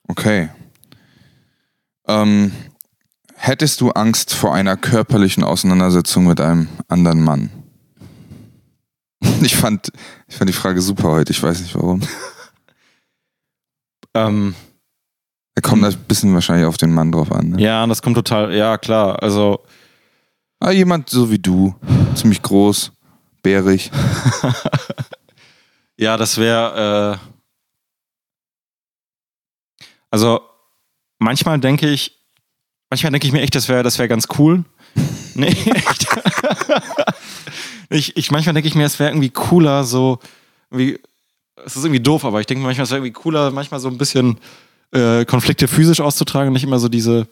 [0.07, 0.51] Okay.
[2.07, 2.53] Ähm,
[3.35, 7.51] hättest du Angst vor einer körperlichen Auseinandersetzung mit einem anderen Mann?
[9.43, 9.91] Ich fand,
[10.29, 12.03] ich fand die Frage super heute, ich weiß nicht warum.
[14.15, 14.55] Ähm,
[15.55, 17.51] Da kommt ein bisschen wahrscheinlich auf den Mann drauf an.
[17.51, 17.63] Ne?
[17.63, 19.23] ja, das kommt total, ja, klar.
[19.23, 19.61] Also,
[20.63, 21.75] Ah, jemand so wie du,
[22.15, 22.93] ziemlich groß,
[23.43, 23.91] bärig.
[25.97, 27.21] Ja, das wäre.
[27.21, 27.27] Äh
[30.11, 30.41] also
[31.19, 32.19] manchmal denke ich,
[32.89, 34.65] manchmal denke ich mir echt, das wäre, das wäre ganz cool.
[35.35, 36.07] nee, echt.
[37.91, 40.19] ich, ich manchmal denke ich mir, es wäre irgendwie cooler, so
[40.71, 40.99] wie.
[41.67, 43.99] Es ist irgendwie doof, aber ich denke manchmal, es wäre irgendwie cooler, manchmal so ein
[43.99, 44.39] bisschen
[44.93, 47.27] äh, Konflikte physisch auszutragen, und nicht immer so diese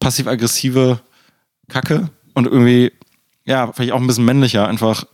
[0.00, 1.00] passiv-aggressive
[1.68, 2.92] Kacke und irgendwie,
[3.44, 5.04] ja, vielleicht auch ein bisschen männlicher, einfach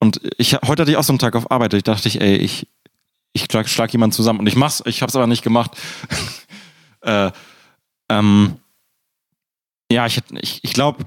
[0.00, 1.74] und ich, heute hatte ich auch so einen Tag auf Arbeit.
[1.74, 2.68] Ich dachte ich, ey, ich,
[3.32, 4.40] ich schlag, schlag jemanden zusammen.
[4.40, 5.72] Und ich mach's, ich hab's aber nicht gemacht.
[7.02, 7.30] äh,
[8.08, 8.58] ähm,
[9.90, 11.06] ja, ich, ich, ich glaube,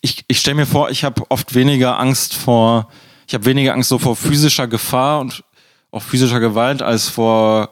[0.00, 2.90] ich, ich stelle mir vor, ich habe oft weniger Angst vor,
[3.28, 5.44] ich habe weniger Angst so vor physischer Gefahr und
[5.90, 7.70] auch physischer Gewalt als vor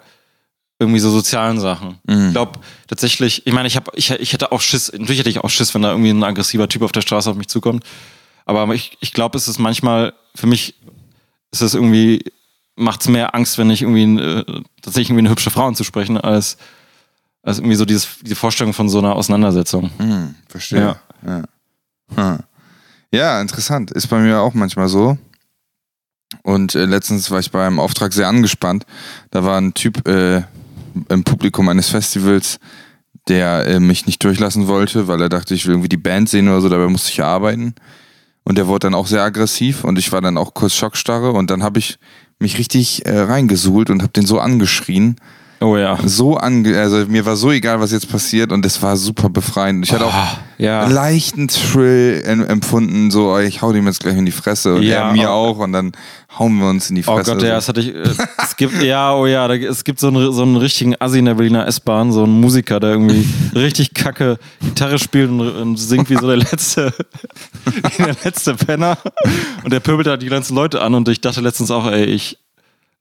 [0.79, 1.99] irgendwie so sozialen Sachen.
[2.07, 2.27] Mhm.
[2.27, 5.43] Ich glaube tatsächlich, ich meine, ich habe, ich, ich hätte auch Schiss, natürlich hätte ich
[5.43, 7.85] auch Schiss, wenn da irgendwie ein aggressiver Typ auf der Straße auf mich zukommt.
[8.45, 10.75] Aber ich, ich glaube, es ist manchmal, für mich
[11.53, 12.23] ist es irgendwie,
[12.77, 14.45] macht es mehr Angst, wenn ich irgendwie äh,
[14.83, 16.59] tatsächlich irgendwie eine hübsche Frau anzusprechen, als,
[17.43, 19.91] als irgendwie so dieses, diese Vorstellung von so einer Auseinandersetzung.
[19.97, 20.97] Hm, verstehe.
[21.27, 21.43] Ja.
[22.15, 22.39] Hm.
[23.11, 23.91] ja, interessant.
[23.91, 25.17] Ist bei mir auch manchmal so.
[26.43, 28.85] Und äh, letztens war ich bei einem Auftrag sehr angespannt.
[29.31, 30.43] Da war ein Typ äh,
[31.09, 32.59] im Publikum eines Festivals,
[33.29, 36.49] der äh, mich nicht durchlassen wollte, weil er dachte, ich will irgendwie die Band sehen
[36.49, 37.75] oder so, dabei musste ich arbeiten.
[38.45, 41.51] Und der wurde dann auch sehr aggressiv und ich war dann auch kurz Schockstarre und
[41.51, 41.99] dann habe ich
[42.39, 45.17] mich richtig äh, reingesuhlt und habe den so angeschrien.
[45.61, 45.99] Oh ja.
[46.05, 49.85] So ange also mir war so egal, was jetzt passiert und es war super befreiend.
[49.87, 50.83] Ich hatte auch Ah, ja.
[50.83, 54.75] einen leichten Thrill em- empfunden, so oh, ich hau dem jetzt gleich in die Fresse
[54.75, 55.33] und Ja, er mir oh.
[55.33, 55.93] auch und dann
[56.39, 57.33] hauen wir uns in die Oh Fresse.
[57.33, 57.95] Gott, ja, das hatte ich.
[57.95, 58.03] Äh,
[58.43, 61.25] es gibt, ja, oh ja, da, es gibt so einen, so einen richtigen Assi in
[61.25, 66.11] der Berliner S-Bahn, so einen Musiker, der irgendwie richtig kacke Gitarre spielt und, und singt
[66.11, 66.93] wie so der letzte,
[67.99, 68.99] der letzte Penner.
[69.65, 72.39] Und der pöbelt halt die ganzen Leute an und ich dachte letztens auch, ey, ich,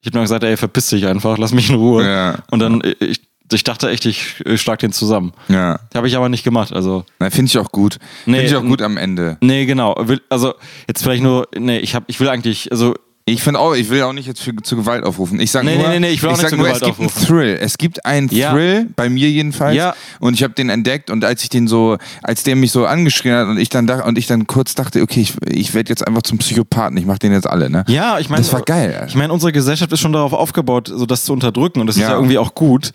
[0.05, 2.05] ich hab mir gesagt, ey, verpiss dich einfach, lass mich in Ruhe.
[2.05, 2.35] Ja.
[2.51, 5.33] Und dann, äh, ich, ich dachte echt, ich, schlag den zusammen.
[5.47, 7.05] ja, Habe ich aber nicht gemacht, also.
[7.19, 7.97] Na, finde ich auch gut.
[8.25, 9.37] Nee, finde ich auch gut am Ende.
[9.41, 9.93] Nee, genau.
[10.29, 10.53] Also
[10.87, 12.93] jetzt vielleicht nur, nee, ich hab, ich will eigentlich, also
[13.27, 15.39] Ich finde auch, ich will auch nicht jetzt für, zu Gewalt aufrufen.
[15.39, 16.99] Ich sage Nee, nur, nee, nee, ich will auch nicht sag nur Gewalt es gibt
[16.99, 17.27] einen aufrufen.
[17.27, 17.57] Thrill.
[17.59, 18.51] Es gibt einen Ja.
[18.51, 19.75] Thrill, bei mir jedenfalls.
[19.75, 19.95] Ja.
[20.19, 23.33] Und ich habe den entdeckt und als ich den so, als der mich so angeschrien
[23.35, 26.05] hat und ich dann dachte, und ich dann kurz dachte, okay, ich, ich werde jetzt
[26.05, 27.83] einfach zum Psychopathen, ich mache den jetzt alle, ne?
[27.87, 29.07] Ja, ich meine, Das war geil, Alter.
[29.07, 32.03] Ich meine, unsere Gesellschaft ist schon darauf aufgebaut, so das zu unterdrücken und das ist
[32.03, 32.09] Ja.
[32.09, 32.91] ja irgendwie auch gut.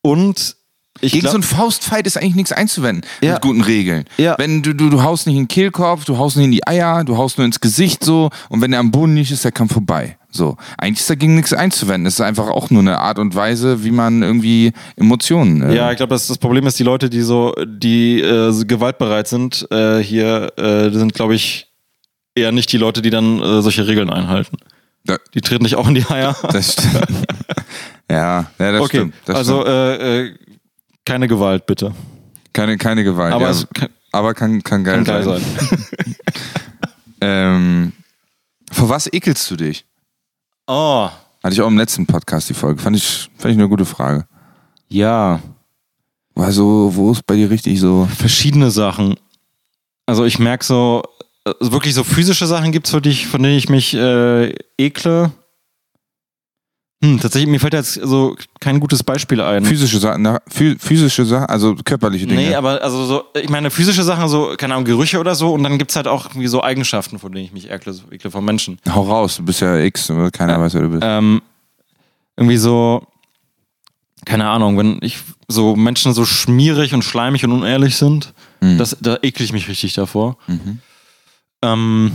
[0.00, 0.56] Und
[1.00, 3.34] ich Gegen glaub, so einen Faustfight ist eigentlich nichts einzuwenden Ja.
[3.34, 4.04] mit guten Regeln.
[4.16, 4.36] Ja.
[4.38, 7.04] Wenn du, du, du haust nicht in den Kehlkopf, du haust nicht in die Eier,
[7.04, 9.72] du haust nur ins Gesicht so und wenn der am Boden nicht ist, der Kampf
[9.72, 10.16] vorbei.
[10.30, 10.56] So.
[10.76, 12.06] Eigentlich ist dagegen nichts einzuwenden.
[12.06, 15.62] Es ist einfach auch nur eine Art und Weise, wie man irgendwie Emotionen.
[15.62, 18.66] Äh, ja, ich glaube, das, das Problem ist, die Leute, die so, die äh, so
[18.66, 21.68] gewaltbereit sind, äh, hier, äh, sind, glaube ich,
[22.34, 24.58] eher nicht die Leute, die dann äh, solche Regeln einhalten.
[25.04, 26.36] Da- Die treten nicht auch in die Eier.
[26.52, 26.94] Das stimmt.
[28.10, 29.14] ja, ja, das okay, stimmt.
[29.24, 29.68] Das also stimmt.
[29.74, 30.34] äh, äh,
[31.08, 31.94] keine Gewalt, bitte.
[32.52, 33.32] Keine, keine Gewalt.
[33.32, 35.40] Aber ja, es kann, aber kann, kann geil kann geil sein.
[35.40, 36.14] sein.
[37.20, 37.92] Ähm,
[38.70, 39.84] vor was ekelst du dich?
[40.68, 41.08] Oh,
[41.42, 42.80] Hatte ich auch im letzten Podcast die Folge.
[42.80, 44.26] Fand ich, fand ich eine gute Frage.
[44.88, 45.40] ja.
[46.36, 48.06] War so, wo ist bei dir richtig so.
[48.16, 49.16] verschiedene Sachen.
[50.06, 51.02] Also ich merke so,
[51.44, 55.32] äh, wirklich so physische Sachen gibt es, von denen ich mich äh, ekle.
[57.00, 59.64] Hm, tatsächlich, mir fällt jetzt so kein gutes Beispiel ein.
[59.64, 62.40] Physische Sachen, na, physische Sachen, also körperliche Dinge.
[62.40, 65.62] Nee, aber also so, ich meine, physische Sachen, so, keine Ahnung, Gerüche oder so, und
[65.62, 68.44] dann gibt es halt auch irgendwie so Eigenschaften, von denen ich mich ekle, ekle von
[68.44, 68.78] Menschen.
[68.92, 71.02] Hau raus, du bist ja X, keiner weiß, wer du bist.
[71.06, 71.40] Ähm,
[72.36, 73.06] irgendwie so,
[74.24, 78.76] keine Ahnung, wenn ich so Menschen so schmierig und schleimig und unehrlich sind, Mhm.
[78.76, 80.36] das, da ekle ich mich richtig davor.
[80.48, 80.80] Mhm.
[81.62, 82.10] Ähm,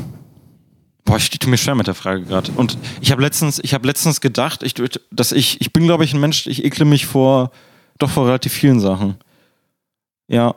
[1.06, 2.52] boah, ich tue mir schwer mit der Frage gerade.
[2.54, 4.74] Und ich habe letztens, ich habe letztens gedacht, ich,
[5.12, 7.52] dass ich, ich bin, glaube ich, ein Mensch, ich ekle mich vor,
[8.00, 9.16] doch vor relativ vielen Sachen.
[10.28, 10.56] Ja.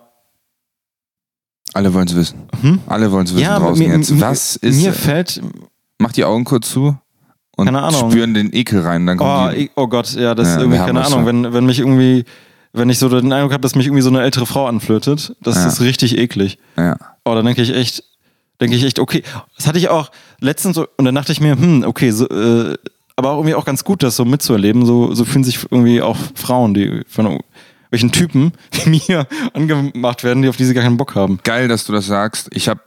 [1.75, 2.49] Alle wollen es wissen.
[2.63, 2.81] Hm?
[2.87, 4.11] Alle wollen es wissen Ja, draußen mir, jetzt.
[4.11, 4.77] mir- Was ist.
[4.83, 5.43] Mir fällt,
[5.99, 6.97] mach die Augen kurz zu
[7.57, 8.11] und Keine Ahnung.
[8.11, 9.07] spüren den Ekel rein.
[9.07, 11.27] Dann oh, die, oh Gott, ja, das Ja, ist irgendwie, keine Ahnung, schon.
[11.27, 12.25] wenn, wenn mich irgendwie,
[12.73, 15.57] wenn ich so den Eindruck habe, dass mich irgendwie so eine ältere Frau anflirtet, das
[15.57, 15.67] Ja.
[15.67, 16.59] ist richtig eklig.
[16.77, 16.97] ja.
[17.25, 18.05] Oh, dann denke ich echt,
[18.61, 19.23] denke ich echt, okay.
[19.57, 22.77] Das hatte ich auch letztens so, und dann dachte ich mir, hm, okay, so, äh,
[23.16, 24.85] aber auch irgendwie auch ganz gut, das so mitzuerleben.
[24.85, 27.40] So, so fühlen sich irgendwie auch Frauen, die von
[27.90, 28.53] welchen Typen
[28.85, 31.38] wie mir angemacht werden, die auf die sie gar keinen Bock haben.
[31.42, 32.49] Geil, dass du das sagst.
[32.53, 32.81] Ich habe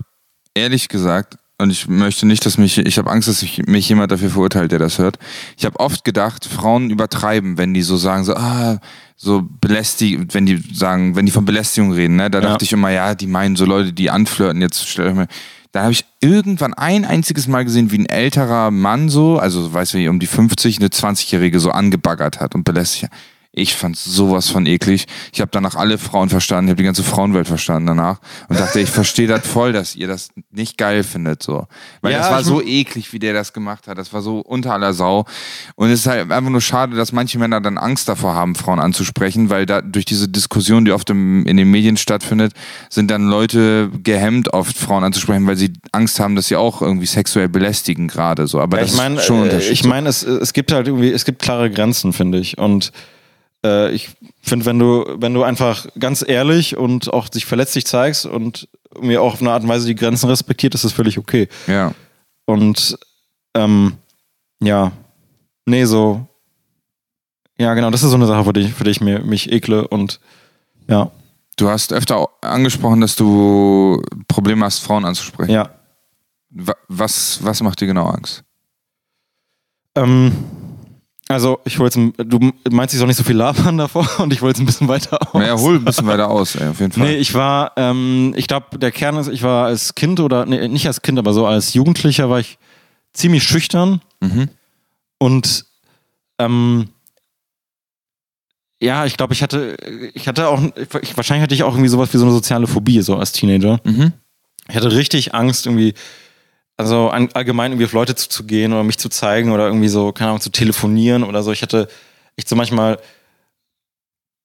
[0.53, 4.11] ehrlich gesagt, und ich möchte nicht, dass mich, ich habe Angst, dass ich, mich jemand
[4.11, 5.17] dafür verurteilt, der das hört.
[5.57, 8.79] Ich habe oft gedacht, Frauen übertreiben, wenn die so sagen, so, ah,
[9.17, 12.29] so belästigen, wenn die sagen, wenn die von Belästigung reden, ne?
[12.29, 12.45] Da Ja.
[12.51, 15.27] dachte ich immer, ja, die meinen so Leute, die anflirten, jetzt stell euch mal.
[15.71, 19.93] Da habe ich irgendwann ein einziges Mal gesehen, wie ein älterer Mann so, also weiß
[19.93, 23.11] ich um die 50, eine 20-Jährige so angebaggert hat und belästigt hat.
[23.51, 25.05] Ich fand sowas von eklig.
[25.33, 28.79] Ich habe danach alle Frauen verstanden, ich habe die ganze Frauenwelt verstanden danach und dachte,
[28.79, 31.65] ich verstehe das voll, dass ihr das nicht geil findet so,
[32.01, 33.97] weil Ja, das war so eklig, wie der das gemacht hat.
[33.97, 35.25] Das war so unter aller Sau
[35.75, 38.79] und es ist halt einfach nur schade, dass manche Männer dann Angst davor haben, Frauen
[38.79, 42.53] anzusprechen, weil da durch diese Diskussion, die oft im, in den Medien stattfindet,
[42.91, 47.07] sind dann Leute gehemmt, oft Frauen anzusprechen, weil sie Angst haben, dass sie auch irgendwie
[47.07, 48.59] sexuell belästigen gerade so.
[48.61, 49.71] Aber Ja, das ich meine, ist schon äh, Unterschied.
[49.71, 52.57] ich meine, es, es gibt halt irgendwie, es gibt klare Grenzen, finde ich.
[52.59, 52.91] Und
[53.65, 54.09] äh, ich
[54.41, 58.67] finde, wenn du, wenn du einfach ganz ehrlich und auch sich verletzlich zeigst und
[58.99, 61.47] mir auch auf eine Art und Weise die Grenzen respektiert, ist das völlig okay.
[61.67, 61.93] ja.
[62.45, 62.97] Und
[63.53, 63.93] ähm,
[64.61, 64.91] ja,
[65.65, 66.25] nee, so.
[67.59, 69.51] Ja, genau, das ist so eine Sache, für die, ich- für die ich mir, mich
[69.51, 70.19] ekle und
[70.87, 71.11] ja,
[71.57, 75.51] Du hast öfter angesprochen, dass du Probleme hast, Frauen anzusprechen.
[75.51, 75.69] ja.
[76.51, 78.43] Wa- Was, was macht dir genau Angst?
[79.95, 80.31] Ähm,
[81.29, 84.41] also, ich wollte jetzt, du meinst, ich soll nicht so viel labern davor und ich
[84.41, 85.33] wollte jetzt ein bisschen weiter aus.
[85.39, 87.07] Naja, hol ein bisschen weiter aus, ey, auf jeden Fall.
[87.07, 90.67] Nee, ich war, ähm, ich glaube, der Kern ist, ich war als Kind oder, nee,
[90.67, 92.57] nicht als Kind, aber so als Jugendlicher war ich
[93.13, 94.49] ziemlich schüchtern Mhm.
[95.19, 95.65] und
[96.39, 96.89] ähm,
[98.81, 99.75] ja, ich glaube, ich hatte,
[100.13, 100.61] ich hatte auch,
[101.01, 103.79] ich, wahrscheinlich hatte ich auch irgendwie sowas wie so eine soziale Phobie, so als Teenager.
[103.83, 104.13] Mhm.
[104.69, 105.93] Ich hatte richtig Angst, irgendwie,
[106.79, 110.41] also allgemein irgendwie auf Leute zuzugehen oder mich zu zeigen oder irgendwie so, keine Ahnung,
[110.41, 111.51] zu telefonieren oder so.
[111.51, 111.89] Ich hatte
[112.37, 112.99] echt so manchmal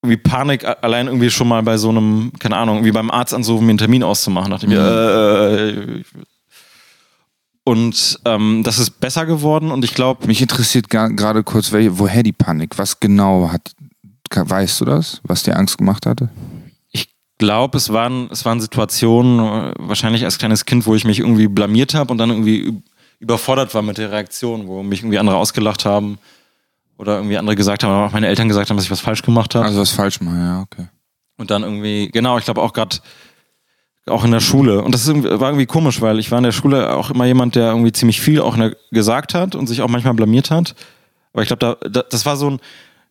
[0.02, 3.66] irgendwie Panik, allein irgendwie schon mal bei so einem, keine Ahnung, irgendwie beim Arzt anzurufen,
[3.66, 4.50] mir einen Termin auszumachen.
[4.50, 6.02] Dachte ich äh,
[7.62, 12.24] und ähm, das ist besser geworden und ich glaube, Mich interessiert gerade kurz, welche, woher
[12.24, 12.76] die Panik?
[12.78, 13.70] Was genau hat,
[14.34, 15.20] weißt du das?
[15.22, 16.30] Was dir Angst gemacht hatte?
[17.44, 21.18] Ich glaube, es waren, es waren Situationen, äh, wahrscheinlich als kleines Kind, wo ich mich
[21.18, 22.82] irgendwie blamiert habe und dann irgendwie üb-
[23.20, 26.18] überfordert war mit der Reaktion, wo mich irgendwie andere ausgelacht haben
[26.96, 29.20] oder irgendwie andere gesagt haben, oder auch meine Eltern gesagt haben, dass ich was falsch
[29.20, 29.66] gemacht habe.
[29.66, 30.86] Also was falsch machen, ja, okay.
[31.36, 32.96] Und dann irgendwie, genau, ich glaube auch gerade
[34.06, 34.80] auch in der Schule.
[34.82, 37.68] Und das war irgendwie komisch, weil ich war in der Schule auch immer jemand, der
[37.68, 38.56] irgendwie ziemlich viel auch
[38.90, 40.74] gesagt hat und sich auch manchmal blamiert hat.
[41.34, 42.60] Aber ich glaube, da, da, das war so ein,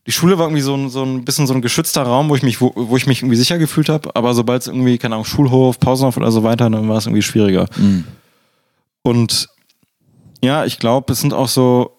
[0.05, 2.43] die Schule war irgendwie so ein, so ein bisschen so ein geschützter Raum, wo ich
[2.43, 4.15] mich, wo, wo ich mich irgendwie sicher gefühlt habe.
[4.15, 7.21] Aber sobald es irgendwie, keine Ahnung, Schulhof, Pausenhof oder so weiter, dann war es irgendwie
[7.21, 7.67] schwieriger.
[7.77, 8.03] Mhm.
[9.01, 9.47] Und
[10.43, 11.97] ja, ich glaube, es sind auch so.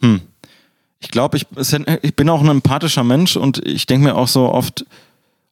[0.00, 0.20] Hm.
[0.98, 1.46] Ich glaube, ich,
[2.02, 4.84] ich bin auch ein empathischer Mensch und ich denke mir auch so oft,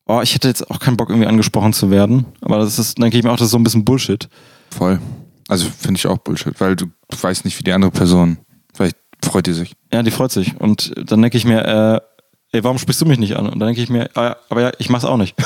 [0.07, 2.25] oh, ich hätte jetzt auch keinen Bock, irgendwie angesprochen zu werden.
[2.41, 4.29] Aber das ist, dann denke ich mir auch, das ist so ein bisschen Bullshit.
[4.71, 5.01] Voll.
[5.49, 8.39] Also finde ich auch Bullshit, weil du weißt nicht, wie die andere Person.
[8.73, 9.75] Vielleicht freut die sich.
[9.93, 10.59] Ja, die freut sich.
[10.61, 13.47] Und dann denke ich mir, äh, ey, warum sprichst du mich nicht an?
[13.47, 15.37] Und dann denke ich mir, ah, aber ja, ich mach's auch nicht.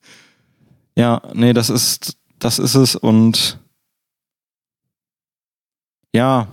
[0.96, 3.58] ja, nee, das ist, das ist es und
[6.14, 6.48] ja.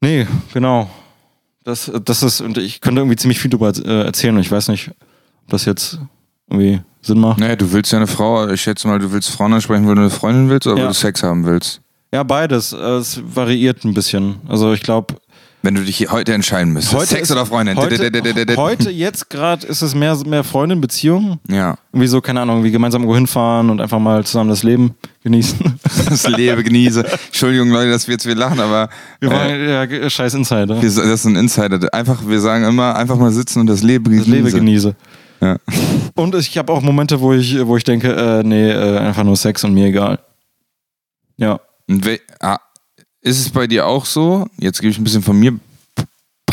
[0.00, 0.90] Nee, genau.
[1.62, 4.68] Das, das ist, und ich könnte irgendwie ziemlich viel darüber äh, erzählen und ich weiß
[4.68, 5.98] nicht, ob das jetzt
[6.48, 7.38] irgendwie Sinn macht.
[7.38, 10.02] Naja, du willst ja eine Frau, ich schätze mal, du willst Frauen ansprechen, weil du
[10.02, 10.82] eine Freundin willst oder ja.
[10.84, 11.80] weil du Sex haben willst?
[12.12, 12.72] Ja, beides.
[12.72, 14.36] Es variiert ein bisschen.
[14.48, 15.16] Also ich glaube,
[15.64, 16.94] wenn du dich heute entscheiden müsstest.
[16.94, 17.78] Heute Sex ist, oder Freundin?
[17.78, 17.96] Heute,
[18.56, 21.38] heute jetzt gerade ist es mehr, mehr Freundin, Beziehung.
[21.48, 21.78] Ja.
[21.90, 25.58] Irgendwie so, keine Ahnung, wie gemeinsam irgendwo hinfahren und einfach mal zusammen das Leben genießen.
[26.10, 27.04] Das Leben genieße.
[27.26, 28.90] Entschuldigung, Leute, dass wir jetzt wir lachen, aber.
[29.20, 30.80] Wir wollen, äh, ja, scheiß Insider.
[30.82, 31.80] Wir, das ist ein Insider.
[31.94, 34.24] Einfach, wir sagen immer, einfach mal sitzen und das Leben genieße.
[34.24, 34.94] Das Leben genieße.
[35.44, 35.58] Ja.
[36.14, 39.36] Und ich habe auch Momente, wo ich, wo ich denke, äh, nee, äh, einfach nur
[39.36, 40.18] Sex und mir egal.
[41.36, 41.60] Ja.
[42.40, 42.60] Ah,
[43.20, 44.46] ist es bei dir auch so?
[44.58, 45.58] Jetzt gebe ich ein bisschen von mir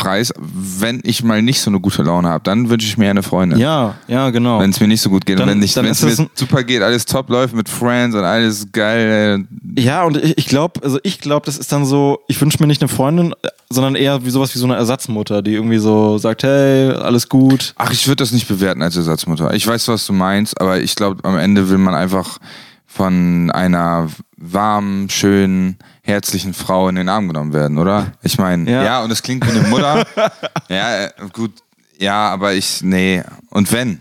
[0.02, 3.22] Preis, wenn ich mal nicht so eine gute Laune habe, dann wünsche ich mir eine
[3.22, 3.60] Freundin.
[3.60, 4.58] Ja, ja, genau.
[4.58, 7.04] Wenn es mir nicht so gut geht dann, und wenn es mir super geht, alles
[7.04, 9.44] top läuft mit Friends und alles geil.
[9.78, 12.66] Ja, und ich, ich glaube, also ich glaube, das ist dann so, ich wünsche mir
[12.66, 13.32] nicht eine Freundin,
[13.70, 17.72] sondern eher wie sowas wie so eine Ersatzmutter, die irgendwie so sagt, hey, alles gut.
[17.78, 19.54] Ach, ich würde das nicht bewerten als Ersatzmutter.
[19.54, 22.38] Ich weiß, was du meinst, aber ich glaube, am Ende will man einfach
[22.88, 28.12] von einer warmen, schönen, herzlichen Frau in den Arm genommen werden, oder?
[28.22, 28.82] Ich meine, ja.
[28.82, 30.06] ja, und es klingt wie eine Mutter.
[30.68, 31.52] ja, gut,
[31.98, 33.22] ja, aber ich, nee.
[33.50, 34.00] Und wenn?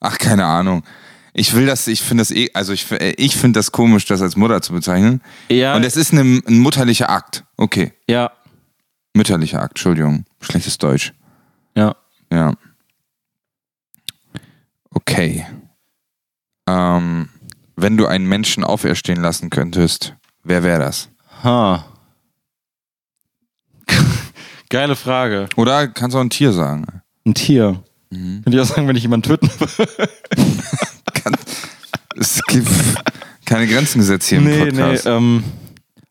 [0.00, 0.84] Ach, keine Ahnung.
[1.32, 4.36] Ich will das, ich finde das eh, also ich, ich finde das komisch, das als
[4.36, 5.22] Mutter zu bezeichnen.
[5.48, 5.74] Ja.
[5.76, 7.44] Und es ist eine, ein mutterlicher Akt.
[7.56, 7.92] Okay.
[8.08, 8.32] Ja.
[9.14, 10.24] Mütterlicher Akt, Entschuldigung.
[10.40, 11.14] Schlechtes Deutsch.
[11.74, 11.96] Ja.
[12.32, 12.52] Ja.
[14.90, 15.46] Okay.
[16.68, 17.28] Ähm,
[17.76, 21.08] wenn du einen Menschen auferstehen lassen könntest, wer wäre das?
[21.42, 21.84] Ha.
[24.68, 25.48] Geile Frage.
[25.56, 26.86] Oder kannst du auch ein Tier sagen?
[27.26, 27.82] Ein Tier.
[28.10, 28.42] Mhm.
[28.42, 30.10] Könnte ich auch sagen, wenn ich jemanden töten würde.
[32.16, 32.68] es gibt
[33.44, 35.04] keine Grenzen gesetzt hier nee, im Podcast.
[35.04, 35.44] Nee, ähm,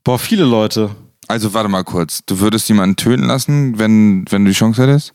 [0.04, 0.92] boah, viele Leute.
[1.28, 2.22] Also warte mal kurz.
[2.26, 5.14] Du würdest jemanden töten lassen, wenn, wenn du die Chance hättest?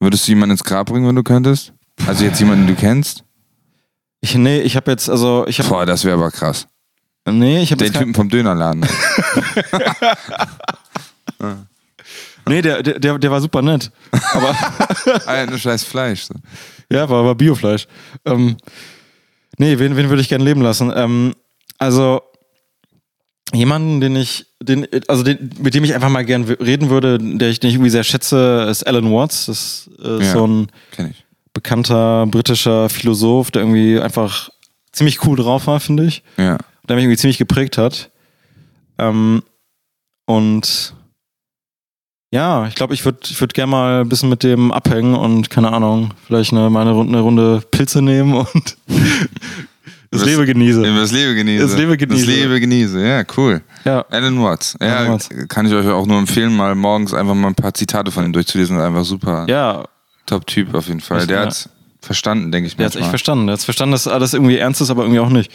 [0.00, 1.72] Würdest du jemanden ins Grab bringen, wenn du könntest?
[2.06, 3.24] Also jetzt jemanden, den du kennst?
[4.22, 5.68] Ich, nee, ich habe jetzt, also ich habe.
[5.68, 6.66] Boah, das wäre aber krass.
[7.26, 8.86] Nee, ich habe Den Typen vom Dönerladen.
[12.48, 13.90] nee, der, der, der war super nett.
[14.32, 14.56] Aber.
[15.26, 16.22] ah, nur scheiß Fleisch.
[16.22, 16.34] So.
[16.90, 17.86] Ja, war, war Biofleisch.
[18.24, 18.56] Ähm,
[19.58, 20.92] nee, wen, wen würde ich gerne leben lassen?
[20.94, 21.34] Ähm,
[21.78, 22.22] also,
[23.52, 27.50] jemanden, den ich, den, also den, mit dem ich einfach mal gern reden würde, der
[27.50, 29.46] ich, den ich irgendwie sehr schätze, ist Alan Watts.
[29.46, 30.68] Das ist ja, so ein.
[31.52, 34.50] Bekannter britischer Philosoph, der irgendwie einfach
[34.92, 36.22] ziemlich cool drauf war, finde ich.
[36.36, 36.58] Ja.
[36.88, 38.10] Der mich irgendwie ziemlich geprägt hat.
[38.98, 39.42] Ähm,
[40.26, 40.94] und
[42.32, 45.50] ja, ich glaube, ich würde ich würd gerne mal ein bisschen mit dem abhängen und
[45.50, 50.82] keine Ahnung, vielleicht eine, mal eine, eine Runde Pilze nehmen und das, das Leben genieße.
[50.82, 51.66] Das Leben genieße.
[51.66, 52.26] Das Leben genieße.
[52.26, 53.62] Das Leben genieße, ja, cool.
[53.84, 54.04] Ja.
[54.10, 54.76] Alan Watts.
[54.80, 55.28] Ja, Alan Watts.
[55.48, 58.32] kann ich euch auch nur empfehlen, mal morgens einfach mal ein paar Zitate von ihm
[58.32, 58.78] durchzulesen.
[58.78, 59.46] Einfach super.
[59.48, 59.84] Ja,
[60.26, 61.26] Top-Typ auf jeden Fall.
[61.26, 61.46] Der ja.
[61.46, 61.68] hat
[62.00, 62.84] verstanden, denke ich mir.
[62.84, 63.48] Der hat echt verstanden.
[63.48, 65.50] Der hat verstanden, dass alles irgendwie ernst ist, aber irgendwie auch nicht.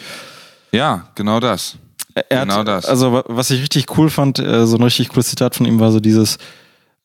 [0.76, 1.78] Ja, genau das.
[2.14, 2.86] Er genau hat, das.
[2.86, 5.92] Also, was ich richtig cool fand, äh, so ein richtig cooles Zitat von ihm war
[5.92, 6.38] so dieses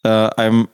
[0.07, 0.69] uh, I'm,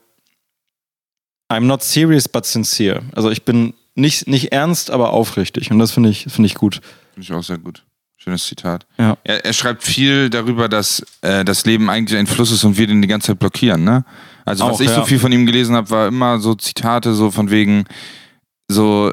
[1.51, 3.03] I'm not serious but sincere.
[3.15, 5.71] Also ich bin nicht, nicht ernst, aber aufrichtig.
[5.71, 6.81] Und das finde ich, find ich gut.
[7.15, 7.85] Finde ich auch sehr gut.
[8.19, 8.87] Schönes Zitat.
[8.99, 9.17] Ja.
[9.25, 12.87] Er, er schreibt viel darüber, dass äh, das Leben eigentlich ein Fluss ist und wir
[12.87, 14.05] den die ganze Zeit blockieren, ne?
[14.45, 14.97] Also was Auch, ich ja.
[14.97, 17.85] so viel von ihm gelesen habe, war immer so Zitate so von wegen
[18.69, 19.13] so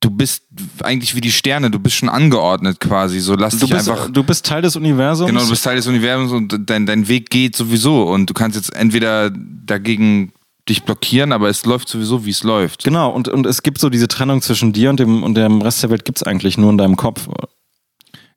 [0.00, 0.44] du bist
[0.82, 4.10] eigentlich wie die Sterne, du bist schon angeordnet quasi, so lass du dich bist, einfach
[4.10, 5.28] du bist Teil des Universums.
[5.30, 8.56] Genau, du bist Teil des Universums und dein dein Weg geht sowieso und du kannst
[8.56, 10.32] jetzt entweder dagegen
[10.68, 12.84] dich blockieren, aber es läuft sowieso, wie es läuft.
[12.84, 15.82] Genau, und, und es gibt so diese Trennung zwischen dir und dem, und dem Rest
[15.82, 17.28] der Welt gibt es eigentlich nur in deinem Kopf.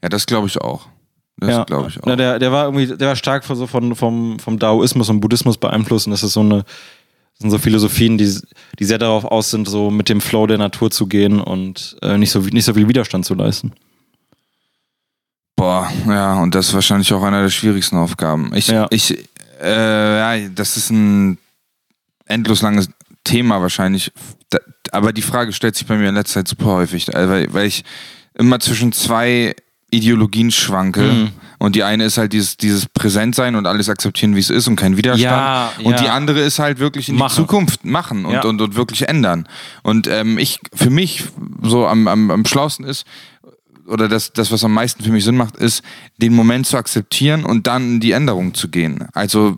[0.02, 0.88] Ja, das glaube ich auch.
[1.38, 1.64] Das ja.
[1.64, 2.06] glaube ich auch.
[2.06, 5.58] Na, der, der war irgendwie, der war stark so von, vom, vom Daoismus und Buddhismus
[5.58, 6.64] beeinflusst und das ist so eine,
[7.44, 8.40] sind so Philosophien, die,
[8.80, 12.18] die sehr darauf aus sind, so mit dem Flow der Natur zu gehen und äh,
[12.18, 13.74] nicht, so, nicht so viel Widerstand zu leisten.
[15.56, 18.52] Boah, ja, und das ist wahrscheinlich auch einer der schwierigsten Aufgaben.
[18.56, 18.88] Ich, Ja.
[18.90, 19.18] ich,
[19.62, 21.38] äh, ja, das ist ein
[22.26, 22.90] endlos langes
[23.24, 24.12] Thema wahrscheinlich.
[24.50, 24.58] Da,
[24.92, 27.84] aber die Frage stellt sich bei mir in letzter Zeit super häufig, weil, weil ich
[28.34, 29.56] immer zwischen zwei
[29.94, 31.02] Ideologien schwanke.
[31.02, 31.30] Mhm.
[31.60, 34.76] Und die eine ist halt dieses, dieses Präsentsein und alles akzeptieren, wie es ist und
[34.76, 35.24] kein Widerstand.
[35.24, 36.02] Ja, und ja.
[36.02, 37.36] die andere ist halt wirklich in die Machen.
[37.36, 38.44] Zukunft machen und, Ja.
[38.44, 39.48] und, und wirklich ändern.
[39.82, 41.24] Und ähm, ich, für mich,
[41.62, 43.06] so am, am, am schlausten ist,
[43.88, 45.84] oder das, das, was am meisten für mich Sinn macht, ist,
[46.18, 49.08] den Moment zu akzeptieren und dann in die Änderung zu gehen.
[49.14, 49.58] Also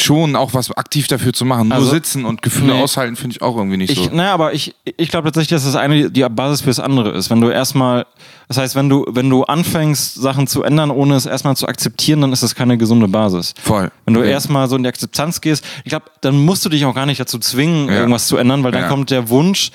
[0.00, 1.68] schon auch was aktiv dafür zu machen.
[1.68, 2.82] Nur Also, sitzen und Gefühle nee.
[2.82, 4.10] aushalten, finde ich auch irgendwie nicht Ich, so.
[4.14, 7.30] naja, aber ich, ich glaube tatsächlich, dass das eine die Basis fürs andere ist.
[7.30, 8.06] Wenn du erstmal,
[8.48, 12.20] das heißt, wenn du, wenn du anfängst, Sachen zu ändern, ohne es erstmal zu akzeptieren,
[12.20, 13.54] dann ist das keine gesunde Basis.
[13.62, 13.90] Voll.
[14.04, 14.26] Wenn du Ja.
[14.26, 17.20] erstmal so in die Akzeptanz gehst, ich glaube, dann musst du dich auch gar nicht
[17.20, 17.96] dazu zwingen, Ja.
[17.96, 18.88] irgendwas zu ändern, weil dann Ja.
[18.88, 19.70] kommt der Wunsch,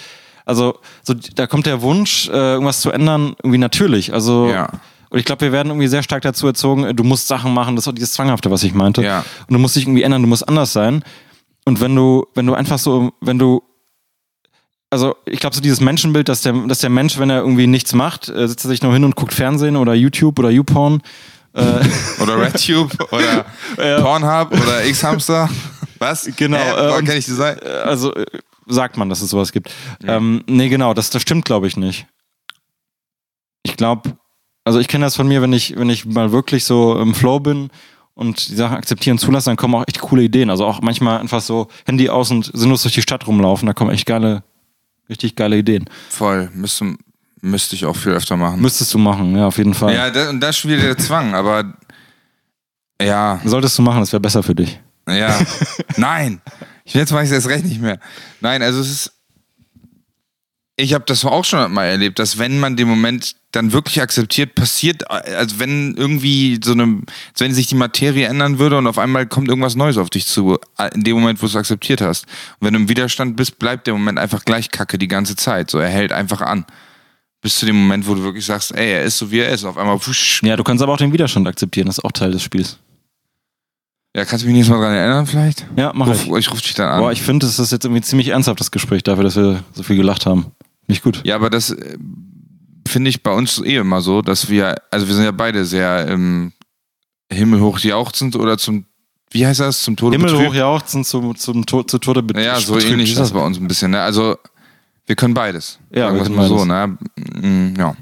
[0.45, 4.13] also so, da kommt der Wunsch, äh, irgendwas zu ändern, irgendwie natürlich.
[4.13, 4.69] Also Ja.
[5.11, 7.75] Und ich glaube, wir werden irgendwie sehr stark dazu erzogen, äh, du musst Sachen machen,
[7.75, 9.03] das ist auch dieses Zwanghafte, was ich meinte.
[9.03, 9.19] Ja.
[9.47, 11.03] Und du musst dich irgendwie ändern, du musst anders sein.
[11.65, 13.61] Und wenn du, wenn du einfach so, wenn du
[14.89, 17.93] also ich glaube, so dieses Menschenbild, dass der, dass der Mensch, wenn er irgendwie nichts
[17.93, 21.01] macht, äh, sitzt er sich nur hin und guckt Fernsehen oder YouTube oder YouPorn.
[21.53, 21.61] Äh,
[22.21, 23.45] Oder RedTube oder
[24.01, 25.49] Pornhub oder X-Hamster.
[25.99, 26.29] Was?
[26.37, 27.83] Genau, Äh, äh, kenn ich die Seite?
[27.83, 28.25] also äh,
[28.67, 29.69] sagt man, dass es sowas gibt.
[30.05, 32.07] Ähm, nee, genau, das, das stimmt, glaube ich, nicht.
[33.63, 34.17] Ich glaube,
[34.63, 37.39] also ich kenne das von mir, wenn ich, wenn ich mal wirklich so im Flow
[37.39, 37.69] bin
[38.13, 40.49] und die Sachen akzeptieren zulassen, dann kommen auch echt coole Ideen.
[40.49, 43.91] Also auch manchmal einfach so Handy aus und sinnlos durch die Stadt rumlaufen, da kommen
[43.91, 44.43] echt geile,
[45.09, 45.89] richtig geile Ideen.
[46.09, 46.49] Voll.
[46.53, 46.95] Müsste,
[47.41, 48.61] müsste ich auch viel öfter machen.
[48.61, 49.93] Müsstest du machen, ja, auf jeden Fall.
[49.95, 51.73] ja, da, und da ist wieder der Zwang, aber
[53.01, 54.79] ja, Solltest du machen, das wäre besser für dich.
[55.09, 55.39] ja.
[55.97, 56.39] Nein.
[56.85, 57.99] Jetzt mache ich es erst recht nicht mehr.
[58.41, 59.13] Nein, also es ist.
[60.81, 64.55] Ich habe das auch schon mal erlebt, dass wenn man den Moment dann wirklich akzeptiert,
[64.55, 68.97] passiert, also wenn irgendwie so eine, als wenn sich die Materie ändern würde und auf
[68.97, 70.57] einmal kommt irgendwas Neues auf dich zu,
[70.95, 72.25] in dem Moment, wo du es akzeptiert hast.
[72.59, 75.69] Und wenn du im Widerstand bist, bleibt der Moment einfach gleich kacke die ganze Zeit.
[75.69, 76.65] So, er hält einfach an.
[77.41, 79.63] Bis zu dem Moment, wo du wirklich sagst, ey, er ist so wie er ist.
[79.65, 80.41] Auf einmal, wusch.
[80.43, 82.79] Ja, du kannst aber auch den Widerstand akzeptieren, das ist auch Teil des Spiels.
[84.15, 85.65] Ja, kannst du mich nächstes Mal dran erinnern, vielleicht?
[85.77, 86.31] Ja, mach Ruf, ich.
[86.33, 86.99] ich rufe dich dann an.
[86.99, 89.83] Boah, ich finde, es ist jetzt irgendwie ziemlich ernsthaft, das Gespräch, dafür, dass wir so
[89.83, 90.47] viel gelacht haben.
[90.91, 91.21] Nicht gut.
[91.23, 91.97] Ja, aber das äh,
[92.87, 96.07] finde ich bei uns eh immer so, dass wir, also wir sind ja beide sehr
[96.09, 96.51] ähm,
[97.31, 98.85] himmelhoch jauchzend oder zum,
[99.31, 100.49] wie heißt das, zum Tode Himmel betrübt?
[100.49, 102.91] hoch jauchzen zum, zum to zu Tode bet- Ja, so betrübt.
[102.93, 103.91] ähnlich ist das bei uns ein bisschen.
[103.91, 104.01] Ne?
[104.01, 104.37] Also
[105.05, 105.79] wir können beides.
[105.91, 106.65] Ja, Sagen wir können mal so.
[106.65, 106.97] Ne?
[107.41, 107.95] Mm, Ja,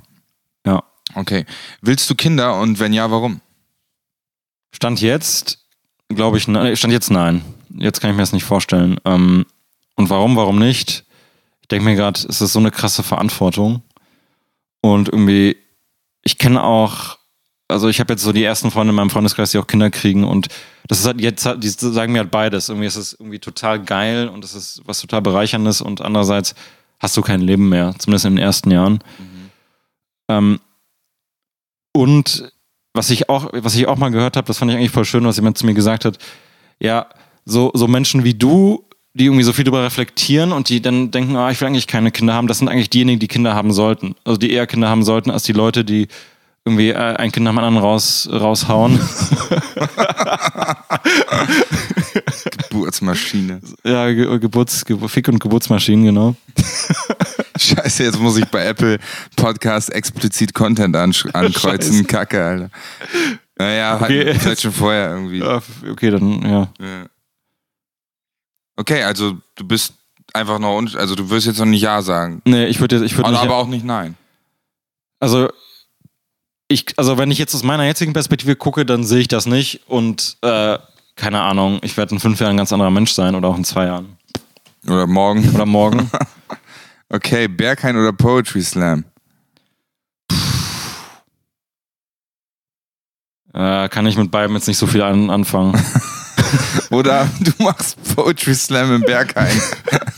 [0.66, 0.84] Ja.
[1.14, 1.46] okay.
[1.82, 3.42] Willst du Kinder und wenn ja, warum?
[4.74, 5.60] Stand jetzt,
[6.10, 7.44] glaube ich, ne- stand jetzt nein.
[7.76, 8.98] Jetzt kann ich mir das nicht vorstellen.
[9.06, 9.46] Ähm,
[9.96, 11.06] und warum, warum nicht?
[11.70, 13.84] Ich denke mir gerade, es ist so eine krasse Verantwortung.
[14.82, 15.56] Und irgendwie,
[16.24, 17.20] ich kenne auch,
[17.68, 20.24] also ich habe jetzt so die ersten Freunde in meinem Freundeskreis, die auch Kinder kriegen
[20.24, 20.48] und
[20.88, 22.70] das ist halt jetzt, die sagen mir halt beides.
[22.70, 26.56] Irgendwie ist es irgendwie total geil und es ist was total bereicherndes und andererseits
[27.00, 29.04] hast du kein Leben mehr, zumindest in den ersten Jahren.
[30.28, 30.60] Ähm,
[31.94, 32.52] und
[32.96, 35.24] was ich auch, was ich auch mal gehört habe, das fand ich eigentlich voll schön,
[35.24, 36.18] was jemand zu mir gesagt hat.
[36.80, 37.10] Ja,
[37.46, 38.89] so, so Menschen wie du,
[39.20, 42.10] die irgendwie so viel darüber reflektieren und die dann denken, ah, ich will eigentlich keine
[42.12, 44.16] Kinder haben, das sind eigentlich diejenigen, die Kinder haben sollten.
[44.24, 46.08] Also die eher Kinder haben sollten, als die Leute, die
[46.66, 49.00] irgendwie äh, ein Kind nach dem anderen raus, raushauen.
[52.70, 53.62] Geburtsmaschine.
[53.84, 56.36] ja, Ge Geburts, Ge Fick- und Geburtsmaschinen, genau.
[57.58, 59.00] Scheiße, jetzt muss ich bei Apple
[59.36, 60.96] Podcast explizit Content
[61.34, 61.54] ankreuzen.
[61.54, 62.04] Scheiße.
[62.06, 62.70] Kacke, Alter.
[63.58, 64.26] Naja, Okay.
[64.28, 65.40] halt, vielleicht schon vorher irgendwie.
[65.40, 66.70] Ja, okay, dann, ja.
[66.80, 67.06] Ja.
[68.80, 69.94] Okay, also du bist
[70.34, 72.42] einfach noch, un- also du wirst jetzt noch nicht Ja sagen.
[72.46, 74.16] Nee, ich würde ich würd Aber, nicht, aber auch nicht Nein.
[75.20, 75.50] Also,
[76.70, 79.82] ich, also wenn ich jetzt aus meiner jetzigen Perspektive gucke, dann sehe ich das nicht
[79.90, 80.78] und äh,
[81.18, 83.66] keine Ahnung, ich werde in fünf Jahren ein ganz anderer Mensch sein oder auch in
[83.66, 84.18] zwei Jahren.
[84.88, 85.54] Oder morgen.
[85.54, 86.10] Oder morgen.
[87.12, 89.04] Okay, Berghain oder Poetry Slam?
[93.54, 95.74] äh, kann ich mit beiden jetzt nicht so viel an, anfangen.
[96.90, 99.62] Oder du machst Poetry Slam im Berghain.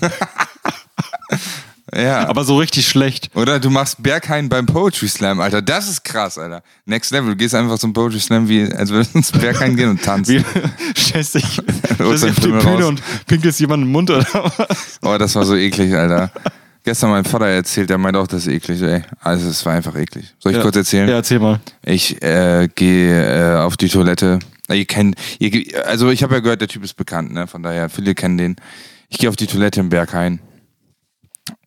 [1.95, 2.27] ja.
[2.27, 3.29] Aber so richtig schlecht.
[3.35, 5.61] Oder du machst Berghain beim Poetry Slam, Alter.
[5.61, 6.63] Das ist krass, Alter.
[6.85, 7.31] Next Level.
[7.31, 10.43] Du gehst einfach zum Poetry Slam, wie, als würdest du ins Berghain gehen und tanzen.
[10.97, 11.45] Stellst dich,
[11.95, 12.83] stellst dich auf die Bühne raus.
[12.85, 14.99] und pinkelst jemanden im Mund oder was?
[15.01, 16.31] Oh, das war so eklig, Alter.
[16.83, 19.03] Gestern mein Vater erzählt, der meint auch, das ist eklig, ey.
[19.19, 20.33] Also es war einfach eklig.
[20.39, 20.63] Soll ich Ja.
[20.63, 21.07] kurz erzählen?
[21.07, 21.59] Ja, erzähl mal.
[21.83, 24.39] Ich äh, gehe äh, auf die Toilette
[24.69, 27.47] ihr kennt, ihr, also ich habe ja gehört, der Typ ist bekannt, ne?
[27.47, 28.55] Von daher, viele kennen den.
[29.09, 30.39] Ich gehe auf die Toilette im Berghain.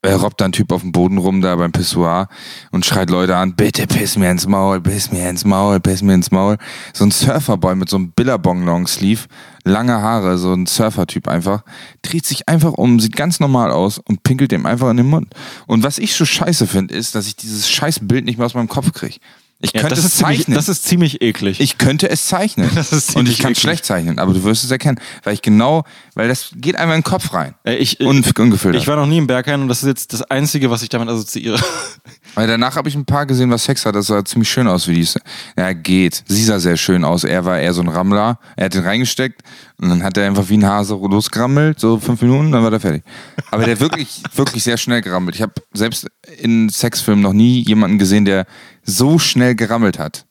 [0.03, 2.29] Er robbt da ein Typ auf dem Boden rum da beim Pissoir
[2.71, 6.15] und schreit Leute an, bitte piss mir ins Maul, piss mir ins Maul, piss mir
[6.15, 6.59] ins Maul.
[6.93, 9.27] So ein Surferboy mit so einem Billabong Longsleeve,
[9.65, 11.65] lange Haare, so ein Surfer-Typ einfach,
[12.03, 15.35] dreht sich einfach um, sieht ganz normal aus und pinkelt dem einfach in den Mund.
[15.67, 18.55] Und was ich so scheiße finde, ist, dass ich dieses scheiß Bild nicht mehr aus
[18.55, 19.17] meinem Kopf kriege.
[19.61, 20.55] Ich Ja, könnte es ziemlich, zeichnen.
[20.57, 21.59] das ist ziemlich eklig.
[21.61, 22.71] Ich könnte es zeichnen.
[22.75, 25.01] Das ist und ich kann es schlecht zeichnen, aber du wirst es erkennen.
[25.23, 25.85] Weil ich genau,
[26.15, 27.55] weil das geht einfach in den Kopf rein.
[27.65, 28.81] Äh, ich, äh, Un ungefiltert.
[28.83, 31.09] ich war noch nie im Berghain und das ist jetzt das Einzige, was ich damit
[31.09, 31.59] assoziiere.
[32.35, 33.95] weil danach habe ich ein paar gesehen, was Sex hat.
[33.95, 35.09] Das sah ziemlich schön aus, wie die.
[35.57, 36.23] Ja, geht.
[36.27, 37.25] Sie sah sehr schön aus.
[37.25, 38.39] Er war eher so ein Rammler.
[38.57, 39.43] Er hat den reingesteckt
[39.79, 42.81] und dann hat er einfach wie ein Hase losgerammelt, so fünf Minuten, dann war der
[42.81, 43.03] fertig.
[43.51, 45.35] Aber der wirklich, wirklich sehr schnell gerammelt.
[45.37, 46.07] Ich habe selbst
[46.39, 48.47] in Sexfilmen noch nie jemanden gesehen, der
[48.85, 50.25] so schnell gerammelt hat.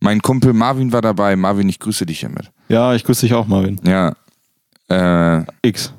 [0.00, 1.36] Mein Kumpel Marvin war dabei.
[1.36, 2.50] Marvin, ich grüße dich hiermit.
[2.68, 3.80] Ja, ich grüße dich auch, Marvin.
[3.84, 4.14] Ja.
[4.88, 5.92] Äh, X.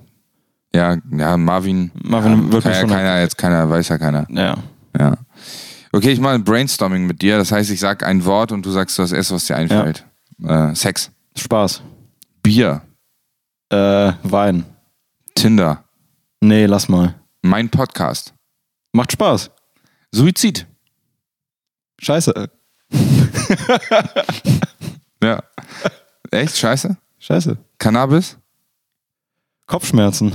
[0.76, 1.92] Ja, ja, Marvin.
[2.04, 4.26] Marvin ja, wird ja schon- keiner, jetzt keiner, weiß ja keiner.
[4.30, 4.58] Ja.
[5.00, 5.16] Ja.
[5.96, 7.38] Okay, ich mache ein Brainstorming mit dir.
[7.38, 10.06] Das heißt, ich sag ein Wort und du sagst das erste, was dir einfällt.
[10.44, 11.82] Äh, Sex, Spaß.
[12.42, 12.82] Bier,
[13.70, 14.66] Äh, Wein.
[15.36, 15.84] Tinder,
[16.42, 17.16] Nee, lass mal.
[17.42, 18.34] mein Podcast,
[18.92, 19.50] Macht Spaß.
[20.12, 20.68] Suizid.
[22.00, 22.50] Scheiße.
[25.24, 25.42] Ja.
[26.32, 26.58] Echt?
[26.58, 26.98] Scheiße?
[27.18, 27.58] Scheiße.
[27.78, 28.38] Cannabis?
[29.68, 30.34] Kopfschmerzen.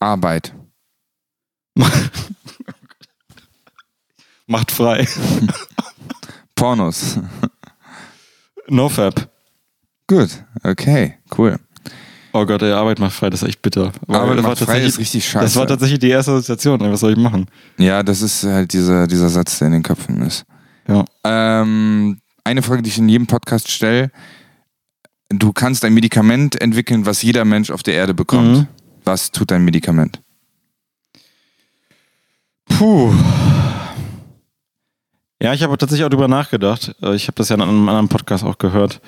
[0.00, 0.52] Arbeit.
[4.50, 5.06] Macht frei.
[6.56, 7.20] Pornos.
[8.68, 9.30] NoFap.
[10.08, 11.56] Gut, okay, cool.
[12.32, 13.92] Oh Gott, ey, Arbeit macht frei, das ist echt bitter.
[14.08, 15.44] Weil Arbeit das war macht frei tatsächlich- ist richtig scheiße.
[15.44, 16.80] Das war tatsächlich die erste Assoziation.
[16.80, 17.46] Was soll ich machen?
[17.78, 20.44] Ja, das ist halt dieser, dieser Satz, der in den Köpfen ist.
[20.88, 21.04] Ja.
[21.24, 24.10] Ähm, eine Frage, die ich in jedem Podcast stelle.
[25.28, 28.58] Du kannst ein Medikament entwickeln, was jeder Mensch auf der Erde bekommt.
[28.58, 28.66] Mhm.
[29.04, 30.20] Was tut dein Medikament?
[32.68, 33.12] Puh.
[35.42, 36.94] Ja, ich habe tatsächlich auch drüber nachgedacht.
[37.02, 39.00] Äh, Ich habe das ja in einem anderen Podcast auch gehört.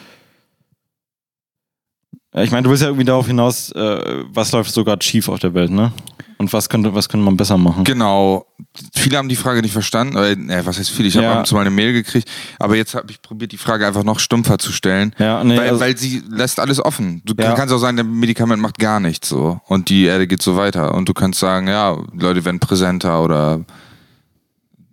[2.34, 5.28] Äh, Ich meine, du willst ja irgendwie darauf hinaus, äh, was läuft so gerade schief
[5.28, 5.92] auf der Welt, ne?
[6.38, 7.84] Und was könnte, was könnte man besser machen?
[7.84, 8.46] Genau.
[8.94, 10.16] Viele haben die Frage nicht verstanden.
[10.50, 11.06] Äh, was heißt viele?
[11.08, 11.44] Ich habe Ja.
[11.44, 12.28] zu mal eine Mail gekriegt.
[12.58, 15.14] Aber jetzt habe ich probiert, die Frage einfach noch stumpfer zu stellen.
[15.18, 17.22] Ja, nee, weil, also- weil sie lässt alles offen.
[17.24, 17.52] Du Ja.
[17.52, 19.60] kannst auch sagen, der Medikament macht gar nichts so.
[19.66, 20.94] Und die Erde geht so weiter.
[20.94, 23.60] Und du kannst sagen, ja, Leute werden präsenter oder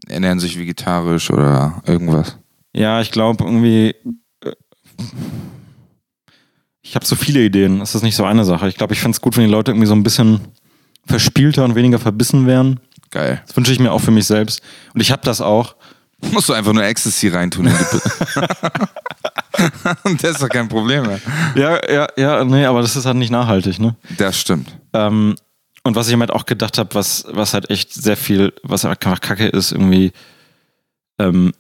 [0.10, 2.38] ernähren sich vegetarisch oder irgendwas.
[2.74, 3.96] Ja, ich glaube irgendwie.
[4.44, 4.52] äh,
[6.82, 7.80] Ich habe so viele Ideen.
[7.80, 8.68] Das ist nicht so eine Sache.
[8.68, 10.42] Ich glaube, ich fände es gut, wenn die Leute irgendwie so ein bisschen
[11.06, 12.80] verspielter und weniger verbissen wären.
[13.12, 13.42] Geil.
[13.48, 14.62] Das wünsche ich mir auch für mich selbst.
[14.94, 15.76] Und ich habe das auch.
[16.32, 17.68] Musst du einfach nur Ecstasy reintun.
[17.68, 17.78] in die
[20.04, 21.20] Und das ist doch kein Problem mehr.
[21.56, 23.96] Ja, ja, ja, nee, aber das ist halt nicht nachhaltig, ne?
[24.18, 24.78] Das stimmt.
[24.94, 25.36] Ähm,
[25.84, 28.86] und was ich mir halt auch gedacht habe, was, was halt echt sehr viel, was
[28.86, 30.12] einfach kacke ist, irgendwie,
[31.18, 31.54] ähm,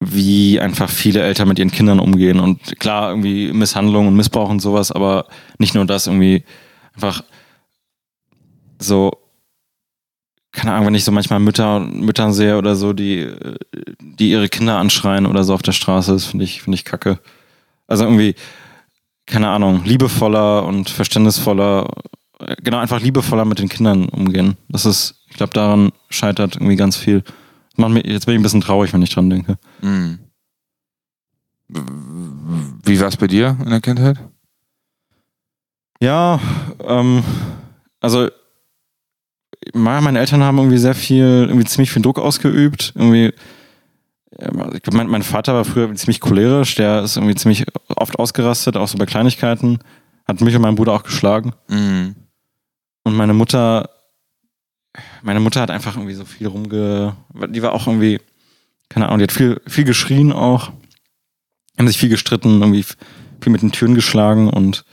[0.00, 2.40] wie einfach viele Eltern mit ihren Kindern umgehen.
[2.40, 5.26] Und klar, irgendwie Misshandlung und Missbrauch und sowas, aber
[5.58, 6.44] nicht nur das, irgendwie
[6.94, 7.22] einfach
[8.78, 9.12] so,
[10.52, 13.30] keine Ahnung, wenn ich so manchmal Mütter Mütter sehe oder so, die,
[14.00, 17.20] die ihre Kinder anschreien oder so auf der Straße, das finde ich, finde ich kacke.
[17.86, 18.34] Also irgendwie,
[19.26, 21.88] keine Ahnung, liebevoller und verständnisvoller,
[22.62, 24.56] genau, einfach liebevoller mit den Kindern umgehen.
[24.68, 27.22] Das ist, ich glaube, daran scheitert irgendwie ganz viel.
[27.22, 29.58] Das macht mich, jetzt bin ich ein bisschen traurig, wenn ich dran denke.
[29.80, 30.18] Mhm.
[31.68, 34.18] Wie war es bei dir in der Kindheit?
[36.00, 36.38] Ja,
[36.84, 37.24] ähm,
[38.00, 38.28] also
[39.74, 42.92] meine Eltern haben irgendwie sehr viel, irgendwie ziemlich viel Druck ausgeübt.
[42.94, 43.32] Irgendwie,
[44.38, 48.18] ähm, ich glaube, mein, mein Vater war früher ziemlich cholerisch, der ist irgendwie ziemlich oft
[48.18, 49.78] ausgerastet, auch so bei Kleinigkeiten.
[50.28, 51.52] Hat mich und meinen Bruder auch geschlagen.
[51.68, 52.14] Mhm.
[53.06, 53.88] Und meine Mutter,
[55.22, 57.16] meine Mutter hat einfach irgendwie so viel rumge.
[57.50, 58.18] Die war auch irgendwie,
[58.88, 60.72] keine Ahnung, die hat viel, viel geschrien auch.
[61.78, 62.84] Haben sich viel gestritten, irgendwie
[63.40, 64.84] viel mit den Türen geschlagen und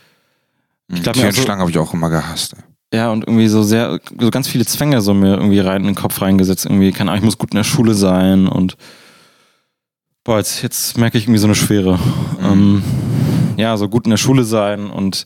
[0.89, 2.53] Ich glaub glaube, auch so- habe ich auch immer gehasst.
[2.91, 2.99] ey.
[2.99, 5.95] ja, und irgendwie so sehr, so ganz viele Zwänge so mir irgendwie rein in den
[5.95, 6.65] Kopf reingesetzt.
[6.65, 8.77] Irgendwie, keine Ahnung, ich muss gut in der Schule sein und
[10.23, 11.97] boah, jetzt, jetzt merke ich irgendwie so eine Schwere.
[12.43, 12.83] Ähm,
[13.57, 15.25] ja, so gut in der Schule sein und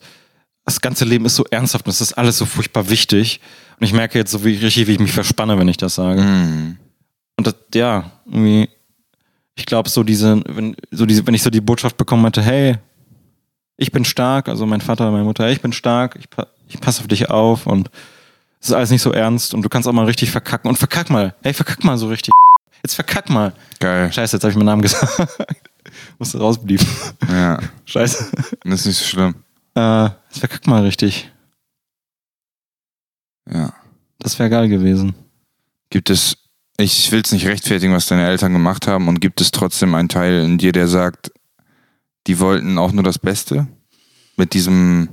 [0.68, 3.40] das ganze Leben ist so ernsthaft und es ist alles so furchtbar wichtig.
[3.80, 6.22] Und ich merke jetzt so wie richtig, wie ich mich verspanne, wenn ich das sage.
[6.22, 6.78] Mhm.
[7.38, 8.70] Und das, ja, irgendwie,
[9.56, 12.76] ich glaube, so diese, wenn, so diese, wenn ich so die Botschaft bekommen hätte, hey,
[13.78, 16.28] ich bin stark, also mein Vater, meine Mutter, hey, ich bin stark, ich,
[16.68, 17.90] ich passe auf dich auf und
[18.60, 21.10] es ist alles nicht so ernst und du kannst auch mal richtig verkacken und verkack
[21.10, 22.34] mal, hey, verkack mal so richtig.
[22.84, 23.54] Jetzt verkack mal.
[23.80, 24.12] Geil.
[24.12, 25.18] Scheiße, jetzt habe ich meinen Namen gesagt.
[26.20, 26.86] Musste rausblieben.
[27.32, 28.32] Ja, Scheiße.
[28.66, 29.36] das ist nicht so schlimm.
[29.78, 31.32] Äh, das wäre kack mal richtig.
[33.50, 33.74] Ja.
[34.20, 35.14] Das wäre geil gewesen.
[35.92, 36.38] Gibt es,
[36.78, 40.10] ich will es nicht rechtfertigen, was deine Eltern gemacht haben, und gibt es trotzdem einen
[40.10, 41.32] Teil in dir, der sagt,
[42.26, 43.68] die wollten auch nur das Beste?
[44.36, 45.10] Mit diesem,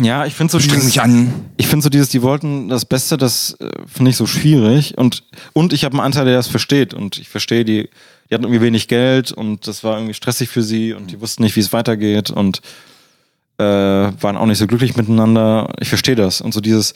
[0.00, 1.32] Ja, ich finde so streng dieses, mich an.
[1.56, 5.24] ich finde so dieses, die wollten das Beste, das äh, finde ich so schwierig und
[5.52, 7.88] und ich habe einen Anteil, der das versteht und ich verstehe die,
[8.28, 11.42] die hatten irgendwie wenig Geld und das war irgendwie stressig für sie und die wussten
[11.42, 12.60] nicht, wie es weitergeht und
[13.60, 15.72] äh, waren auch nicht so glücklich miteinander.
[15.80, 16.94] Ich verstehe das und so dieses,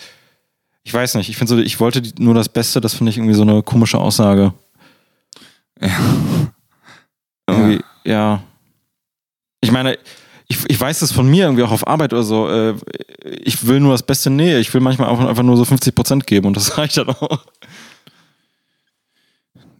[0.82, 3.34] ich weiß nicht, ich finde so, ich wollte nur das Beste, das finde ich irgendwie
[3.34, 4.54] so eine komische Aussage.
[5.80, 5.88] Ja.
[7.46, 8.42] Irgendwie, ja.
[9.60, 9.98] Ich meine,
[10.48, 12.48] ich, ich weiß das von mir irgendwie auch auf Arbeit oder so.
[12.48, 12.74] Äh,
[13.22, 14.60] ich will nur das Beste Nähe.
[14.60, 17.44] Ich will manchmal einfach, einfach nur so 50 Prozent geben und das reicht dann auch.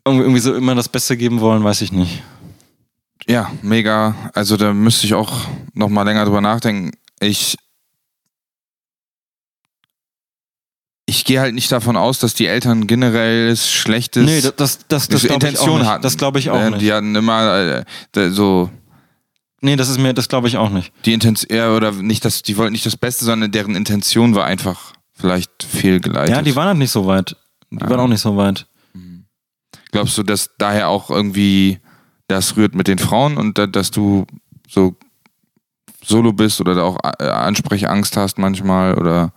[0.07, 2.23] Irgendwie so immer das Beste geben wollen, weiß ich nicht.
[3.27, 4.15] Ja, mega.
[4.35, 5.33] Also da müsste ich auch
[5.73, 6.93] noch mal länger drüber nachdenken.
[7.21, 7.57] Ich
[11.07, 15.09] ich gehe halt nicht davon aus, dass die Eltern generell schlechtes Nee, das, das, das,
[15.09, 16.03] das so glaube ich auch Intention hatten.
[16.03, 16.81] Das glaube ich auch Äh, nicht.
[16.83, 18.71] Die hatten immer äh, so
[19.61, 20.93] Nee, das ist mir, das glaube ich auch nicht.
[21.07, 24.45] die Intention ja, oder nicht das, die wollten nicht das Beste, sondern deren Intention war
[24.45, 26.35] einfach vielleicht fehlgeleitet.
[26.35, 27.37] Ja, die waren halt nicht so weit.
[27.71, 27.89] Die Ja.
[27.89, 28.67] waren auch nicht so weit.
[29.93, 31.79] Glaubst du, dass daher auch irgendwie
[32.29, 34.27] das rührt mit den Frauen und da, dass du
[34.69, 34.97] so
[36.03, 39.33] solo bist oder da auch äh, Ansprechangst hast manchmal oder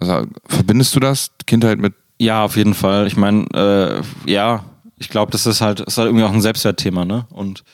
[0.00, 3.06] also, verbindest du das Kindheit mit Ja, auf jeden Fall.
[3.06, 4.64] Ich meine, äh, ja,
[4.98, 7.26] ich glaube, das ist halt, ist halt irgendwie auch ein Selbstwertthema, ne?
[7.30, 7.64] Und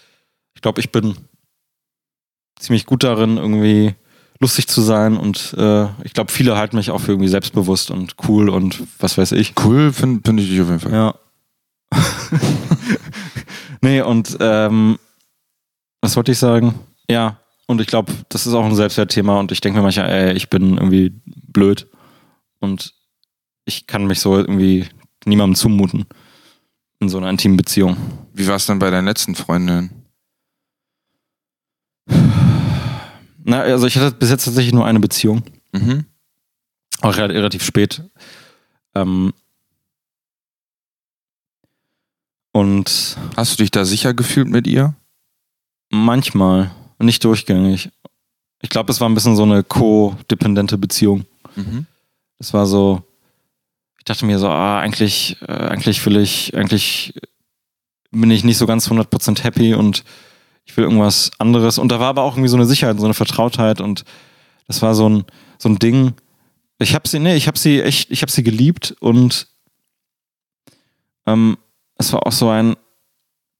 [0.54, 1.16] ich glaube, ich bin
[2.58, 3.94] ziemlich gut darin, irgendwie
[4.38, 8.16] lustig zu sein und äh, ich glaube, viele halten mich auch für irgendwie selbstbewusst und
[8.26, 9.54] cool und was weiß ich.
[9.64, 10.92] cool finde find ich dich auf jeden Fall.
[10.92, 11.14] Ja.
[13.80, 14.98] nee, und ähm,
[16.00, 16.74] was wollte ich sagen?
[17.08, 20.32] Ja, und ich glaube, das ist auch ein Selbstwertthema und ich denke mir manchmal, ey,
[20.34, 21.86] ich bin irgendwie blöd
[22.60, 22.94] und
[23.64, 24.86] ich kann mich so irgendwie
[25.24, 26.06] niemandem zumuten
[27.00, 27.96] in so einer intimen Beziehung.
[28.32, 29.90] Wie war es dann bei deinen letzten Freundinnen?
[33.42, 36.04] Na, also ich hatte bis jetzt tatsächlich nur eine Beziehung, Mhm.
[37.00, 38.02] auch re- relativ spät.
[38.94, 39.32] Ähm,
[42.52, 44.94] und Hast du dich da sicher gefühlt mit ihr?
[45.90, 47.90] manchmal, nicht durchgängig.
[48.62, 51.24] Ich glaube, es war ein bisschen so eine co-dependente Beziehung.
[51.56, 51.86] Mhm.
[52.38, 53.02] Es war so,
[53.98, 57.14] ich dachte mir so, ah, eigentlich, äh, eigentlich will ich, eigentlich
[58.10, 60.04] bin ich nicht so ganz 100% happy und
[60.64, 61.78] ich will irgendwas anderes.
[61.78, 64.04] Und da war aber auch irgendwie so eine Sicherheit, so eine Vertrautheit und
[64.66, 65.24] das war so ein,
[65.58, 66.14] so ein Ding.
[66.78, 69.48] Ich habe sie, nee, ich habe sie echt, ich habe sie geliebt und
[71.26, 71.56] ähm,
[72.00, 72.76] es war auch so ein,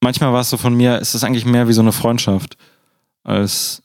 [0.02, 2.56] manchmal war es so von mir, es ist eigentlich mehr wie so eine Freundschaft
[3.22, 3.82] als,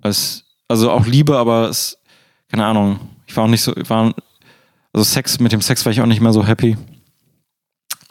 [0.00, 1.98] als, also auch Liebe, aber es,
[2.48, 4.14] keine Ahnung, ich war auch nicht so, war,
[4.92, 6.76] also Sex, mit dem Sex war ich auch nicht mehr so happy.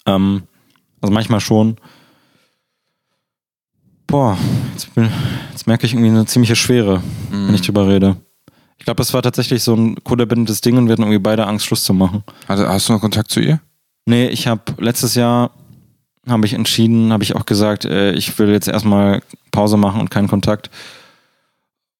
[0.06, 0.44] Ähm,
[1.02, 1.78] also manchmal schon.
[4.08, 4.38] Boah,
[4.74, 5.10] jetzt, bin,
[5.52, 7.02] jetzt merke ich irgendwie eine ziemliche Schwere,
[7.32, 7.48] Mhm.
[7.48, 8.18] wenn ich drüber rede.
[8.78, 11.66] Ich glaube, das war tatsächlich so ein codependentes Ding und wir hatten irgendwie beide Angst,
[11.66, 12.24] Schluss zu machen.
[12.48, 13.62] Hatte, hast du noch Kontakt zu ihr?
[14.06, 15.52] Nee, ich habe letztes Jahr
[16.28, 20.12] habe ich entschieden, habe ich auch gesagt, äh, ich will jetzt erstmal Pause machen und
[20.12, 20.70] keinen Kontakt.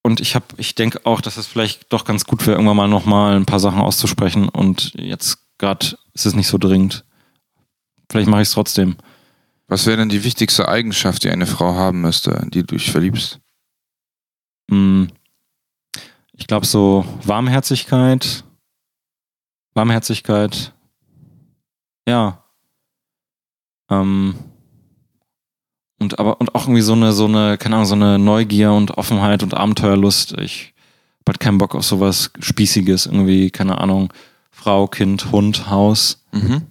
[0.04, 2.88] Und ich habe, ich denke auch, dass es vielleicht doch ganz gut wäre, irgendwann mal
[2.88, 4.50] nochmal ein paar Sachen auszusprechen.
[4.50, 7.04] Und jetzt gerade ist es nicht so dringend.
[8.10, 8.96] Vielleicht mache ich es trotzdem.
[9.68, 12.92] Was wäre denn die wichtigste Eigenschaft, die eine Frau haben müsste, in die du dich
[12.92, 13.40] verliebst?
[14.70, 15.06] Mm,
[16.34, 18.44] Ich glaube so Warmherzigkeit.
[19.76, 20.74] Warmherzigkeit.
[22.08, 22.41] Ja.
[23.92, 24.36] Ähm.
[26.00, 28.98] Und aber und auch irgendwie so eine, so eine, keine Ahnung, so eine Neugier und
[28.98, 30.36] Offenheit und Abenteuerlust.
[30.39, 30.74] Ich
[31.20, 34.12] hab halt keinen Bock auf sowas Spießiges, irgendwie, keine Ahnung,
[34.50, 36.26] Frau, Kind, Hund, Haus.
[36.32, 36.64] Mhm.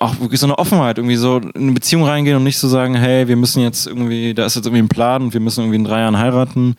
[0.00, 2.94] Auch wirklich so eine Offenheit, irgendwie so in eine Beziehung reingehen und nicht so sagen,
[2.94, 5.76] hey, wir müssen jetzt irgendwie, da ist jetzt irgendwie ein Plan und wir müssen irgendwie
[5.76, 6.74] in drei Jahren heiraten,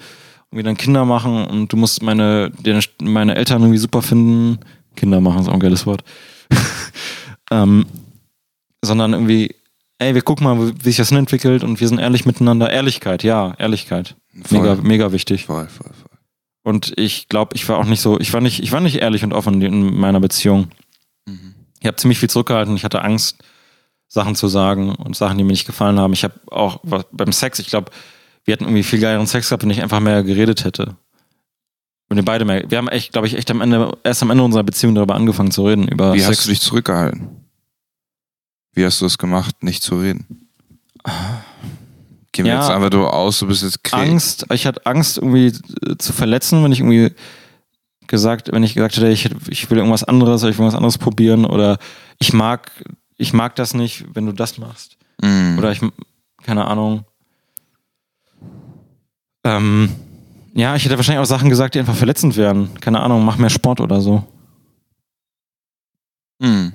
[0.51, 4.59] irgendwie dann Kinder machen und du musst meine, deine, meine Eltern irgendwie super finden.
[4.95, 6.03] Kinder machen ist auch ein geiles Wort.
[7.51, 7.85] ähm,
[8.87, 9.53] sondern irgendwie,
[9.99, 12.71] ey, wir gucken mal, wie sich das entwickelt und wir sind ehrlich miteinander.
[12.71, 14.15] Ehrlichkeit, ja, Ehrlichkeit.
[14.43, 14.59] Voll.
[14.61, 15.45] Mega, mega wichtig.
[15.45, 16.17] Voll, voll, voll.
[16.63, 19.23] Und ich glaube, ich war auch nicht so, ich war nicht, ich war nicht ehrlich
[19.23, 20.67] und offen in meiner Beziehung.
[21.25, 21.53] Mhm.
[21.79, 22.75] Ich habe ziemlich viel zurückgehalten.
[22.75, 23.37] Ich hatte Angst,
[24.09, 26.13] Sachen zu sagen und Sachen, die mir nicht gefallen haben.
[26.13, 27.91] Ich habe auch was- beim Sex, ich glaube,
[28.45, 30.95] wir hätten irgendwie viel geileren Sex gehabt, wenn ich einfach mehr geredet hätte.
[32.09, 34.43] Wenn wir beide mehr, wir haben echt, glaube ich, echt am Ende, erst am Ende
[34.43, 36.37] unserer Beziehung darüber angefangen zu reden, über Wie Sex.
[36.37, 37.46] hast du dich zurückgehalten?
[38.77, 40.47] Wie hast du es gemacht, nicht zu reden?
[42.31, 42.59] Gehen wir Ja.
[42.59, 44.07] jetzt einfach so aus, du bist jetzt krank.
[44.07, 47.11] Angst, ich hatte Angst irgendwie äh, zu verletzen, wenn ich irgendwie
[48.05, 51.45] gesagt, wenn ich gesagt hätte, ich, ich will irgendwas anderes, ich will was anderes probieren
[51.45, 51.79] oder
[52.19, 52.71] ich mag,
[53.17, 54.97] ich mag das nicht, wenn du das machst.
[55.23, 55.55] Mhm.
[55.57, 55.81] Oder ich,
[56.43, 57.03] keine Ahnung.
[59.43, 59.89] Ähm,
[60.53, 62.79] ja, ich hätte wahrscheinlich auch Sachen gesagt, die einfach verletzend wären.
[62.79, 64.23] Keine Ahnung, mach mehr Sport oder so.
[66.37, 66.73] Mhm.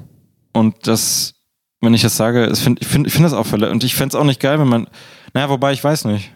[0.53, 1.35] Und das,
[1.83, 3.75] wenn ich das sage, find, ich finde ich find das auch verletzend.
[3.75, 4.87] Und ich fände es auch nicht geil, wenn man,
[5.35, 6.33] naja, wobei ich weiß nicht.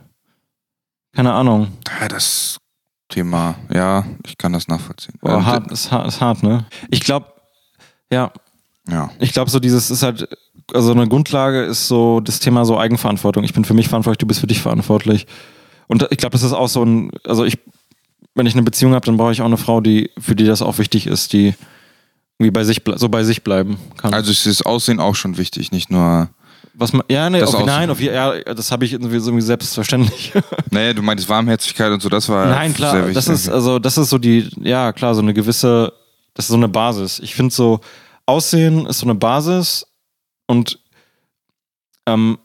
[1.14, 1.68] Keine Ahnung.
[2.00, 2.58] Ja, das
[3.08, 5.14] Thema, ja, ich kann das nachvollziehen.
[5.20, 6.66] Boah, Ähm, hart, ist, hart, ist hart, ne?
[6.90, 7.26] Ich glaube,
[8.12, 8.32] ja,
[8.88, 9.10] Ja.
[9.20, 10.28] ich glaube so dieses ist halt,
[10.74, 13.44] also eine Grundlage ist so das Thema so Eigenverantwortung.
[13.44, 15.26] Ich bin für mich verantwortlich, du bist für dich verantwortlich.
[15.86, 17.58] Und ich glaube, das ist auch so ein, also ich,
[18.34, 20.60] wenn ich eine Beziehung habe, dann brauche ich auch eine Frau, die, für die das
[20.60, 21.54] auch wichtig ist, die
[22.38, 24.12] irgendwie bei sich, so bei sich bleiben kann.
[24.12, 26.28] Also ist das Aussehen auch schon wichtig, nicht nur.
[26.74, 29.46] Was man, ja, nee, Das auf, nein, auf, ja, das habe ich irgendwie, so irgendwie
[29.46, 30.32] selbstverständlich.
[30.70, 33.14] Naja, du meintest Warmherzigkeit und so, das war Nein, sehr klar, wichtig.
[33.14, 35.92] das ist, also, das ist so die, ja, klar, so eine gewisse,
[36.34, 37.18] das ist so eine Basis.
[37.20, 37.80] Ich finde so,
[38.26, 39.86] Aussehen ist so eine Basis
[40.46, 40.78] und
[42.06, 42.36] ähm,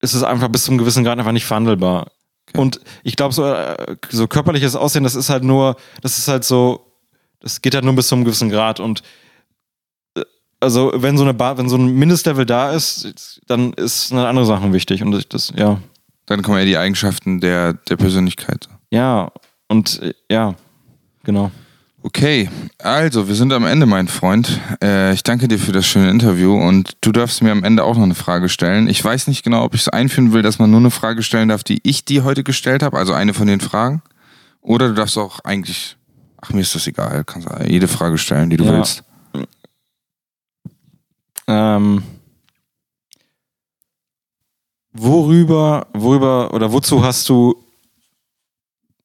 [0.00, 2.06] es ist einfach bis zu einem gewissen Grad einfach nicht verhandelbar.
[2.48, 2.60] Okay.
[2.60, 6.44] Und ich glaube, so, äh, so körperliches Aussehen, das ist halt nur, das ist halt
[6.44, 6.93] so,
[7.44, 9.02] das geht halt nur bis zu einem gewissen Grad und
[10.16, 10.22] äh,
[10.60, 14.46] also wenn so eine ba wenn so ein Mindestlevel da ist, dann ist eine andere
[14.46, 15.78] Sachen wichtig und das ja
[16.26, 18.68] Dann kommen ja die Eigenschaften der, der Persönlichkeit.
[18.90, 19.30] ja
[19.68, 20.54] und äh, ja
[21.22, 21.50] genau
[22.06, 22.50] Okay,
[22.82, 24.60] also wir sind am Ende, mein Freund.
[24.82, 27.96] Äh, ich danke dir für das schöne Interview und du darfst mir am Ende auch
[27.96, 28.88] noch eine Frage stellen.
[28.88, 31.48] Ich weiß nicht genau, ob ich es einführen will, dass man nur eine Frage stellen
[31.48, 34.02] darf, die ich dir heute gestellt habe, also eine von den Fragen.
[34.60, 35.96] Oder du darfst auch eigentlich,
[36.44, 38.72] ach mir ist das egal, kannst jede Frage stellen, die du Ja.
[38.72, 39.02] willst.
[41.46, 42.02] Ähm,
[44.92, 47.54] worüber, worüber oder wozu hast du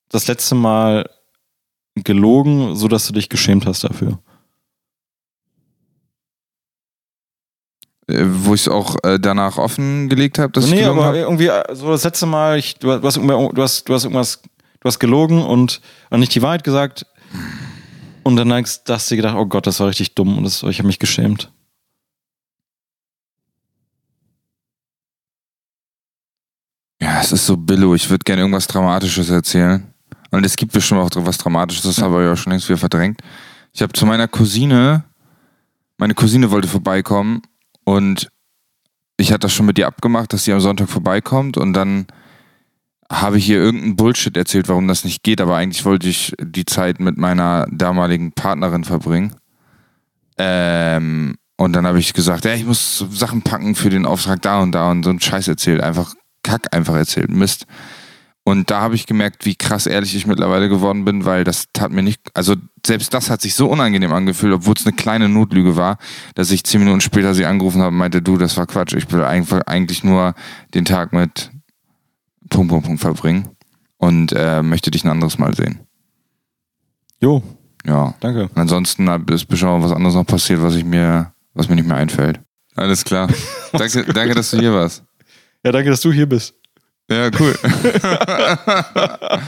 [0.10, 1.10] das letzte Mal
[1.96, 4.20] gelogen, so dass du dich geschämt hast dafür?
[8.08, 11.16] Äh, wo ich es auch äh, danach offengelegt habe, dass ich nee, gelogen aber hab.
[11.16, 13.22] irgendwie äh, so das letzte Mal, ich, du, hast, du,
[13.52, 17.06] du, hast, du hast irgendwas, du hast gelogen und, und nicht die Wahrheit gesagt.
[18.24, 20.88] Und dann hast du gedacht, oh Gott, das war richtig dumm und das, ich habe
[20.88, 21.52] mich geschämt.
[27.02, 27.96] Ja, es ist so billo.
[27.96, 29.94] Ich würde gerne irgendwas Dramatisches erzählen.
[30.32, 33.22] Und es gibt bestimmt auch was Dramatisches, das habe ich ja schon längst wieder verdrängt.
[33.74, 35.06] Ich habe zu meiner Cousine,
[35.98, 37.42] meine Cousine wollte vorbeikommen
[37.84, 38.30] und
[39.18, 42.08] ich hatte das schon mit ihr abgemacht, dass sie am Sonntag vorbeikommt und dann
[43.12, 46.66] habe ich ihr irgendeinen Bullshit erzählt, warum das nicht geht, aber eigentlich wollte ich die
[46.66, 49.36] Zeit mit meiner damaligen Partnerin verbringen.
[50.38, 54.60] Ähm, und dann habe ich gesagt, ja, ich muss Sachen packen für den Auftrag da
[54.60, 57.66] und da und so einen Scheiß erzählt, einfach Kack einfach erzählt, Mist.
[58.43, 61.91] Und da habe ich gemerkt, wie krass ehrlich ich mittlerweile geworden bin, weil das tat
[61.91, 62.55] mir nicht, also
[62.86, 65.97] selbst das hat sich so unangenehm angefühlt, obwohl es eine kleine Notlüge war,
[66.36, 69.12] dass ich zehn Minuten später sie angerufen habe und meinte, du, das war Quatsch, ich
[69.12, 70.34] will einfach eigentlich nur
[70.74, 71.51] den Tag mit
[72.50, 73.50] Punkt, Punkt, Punkt verbringen
[73.97, 75.80] und äh, möchte dich ein anderes Mal sehen.
[77.22, 77.43] Jo,
[77.86, 78.14] Ja.
[78.20, 78.43] danke.
[78.43, 81.88] Und ansonsten ist bestimmt auch was anderes noch passiert, was ich mir, was mir nicht
[81.88, 82.39] mehr einfällt.
[82.76, 83.28] Alles klar.
[83.74, 85.04] danke, danke, dass du hier warst.
[85.66, 86.54] Ja, danke, dass du hier bist.
[87.12, 87.56] Ja, cool.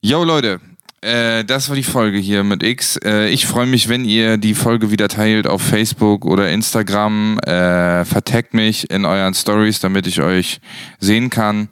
[0.00, 0.60] Yo, Leute.
[1.00, 2.96] Äh, das war die Folge hier mit X.
[3.04, 7.38] Äh, ich freue mich, wenn ihr die Folge wieder teilt auf Facebook oder Instagram.
[7.40, 10.60] Äh, vertagt mich in euren Stories, damit ich euch
[11.00, 11.68] sehen kann.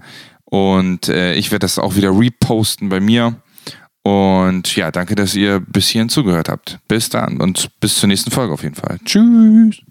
[0.51, 3.37] Und äh, ich werde das auch wieder reposten bei mir.
[4.03, 6.79] Und ja, danke, dass ihr bis hierhin zugehört habt.
[6.89, 8.99] Bis dann und bis zur nächsten Folge auf jeden Fall.
[9.05, 9.83] Tschüss.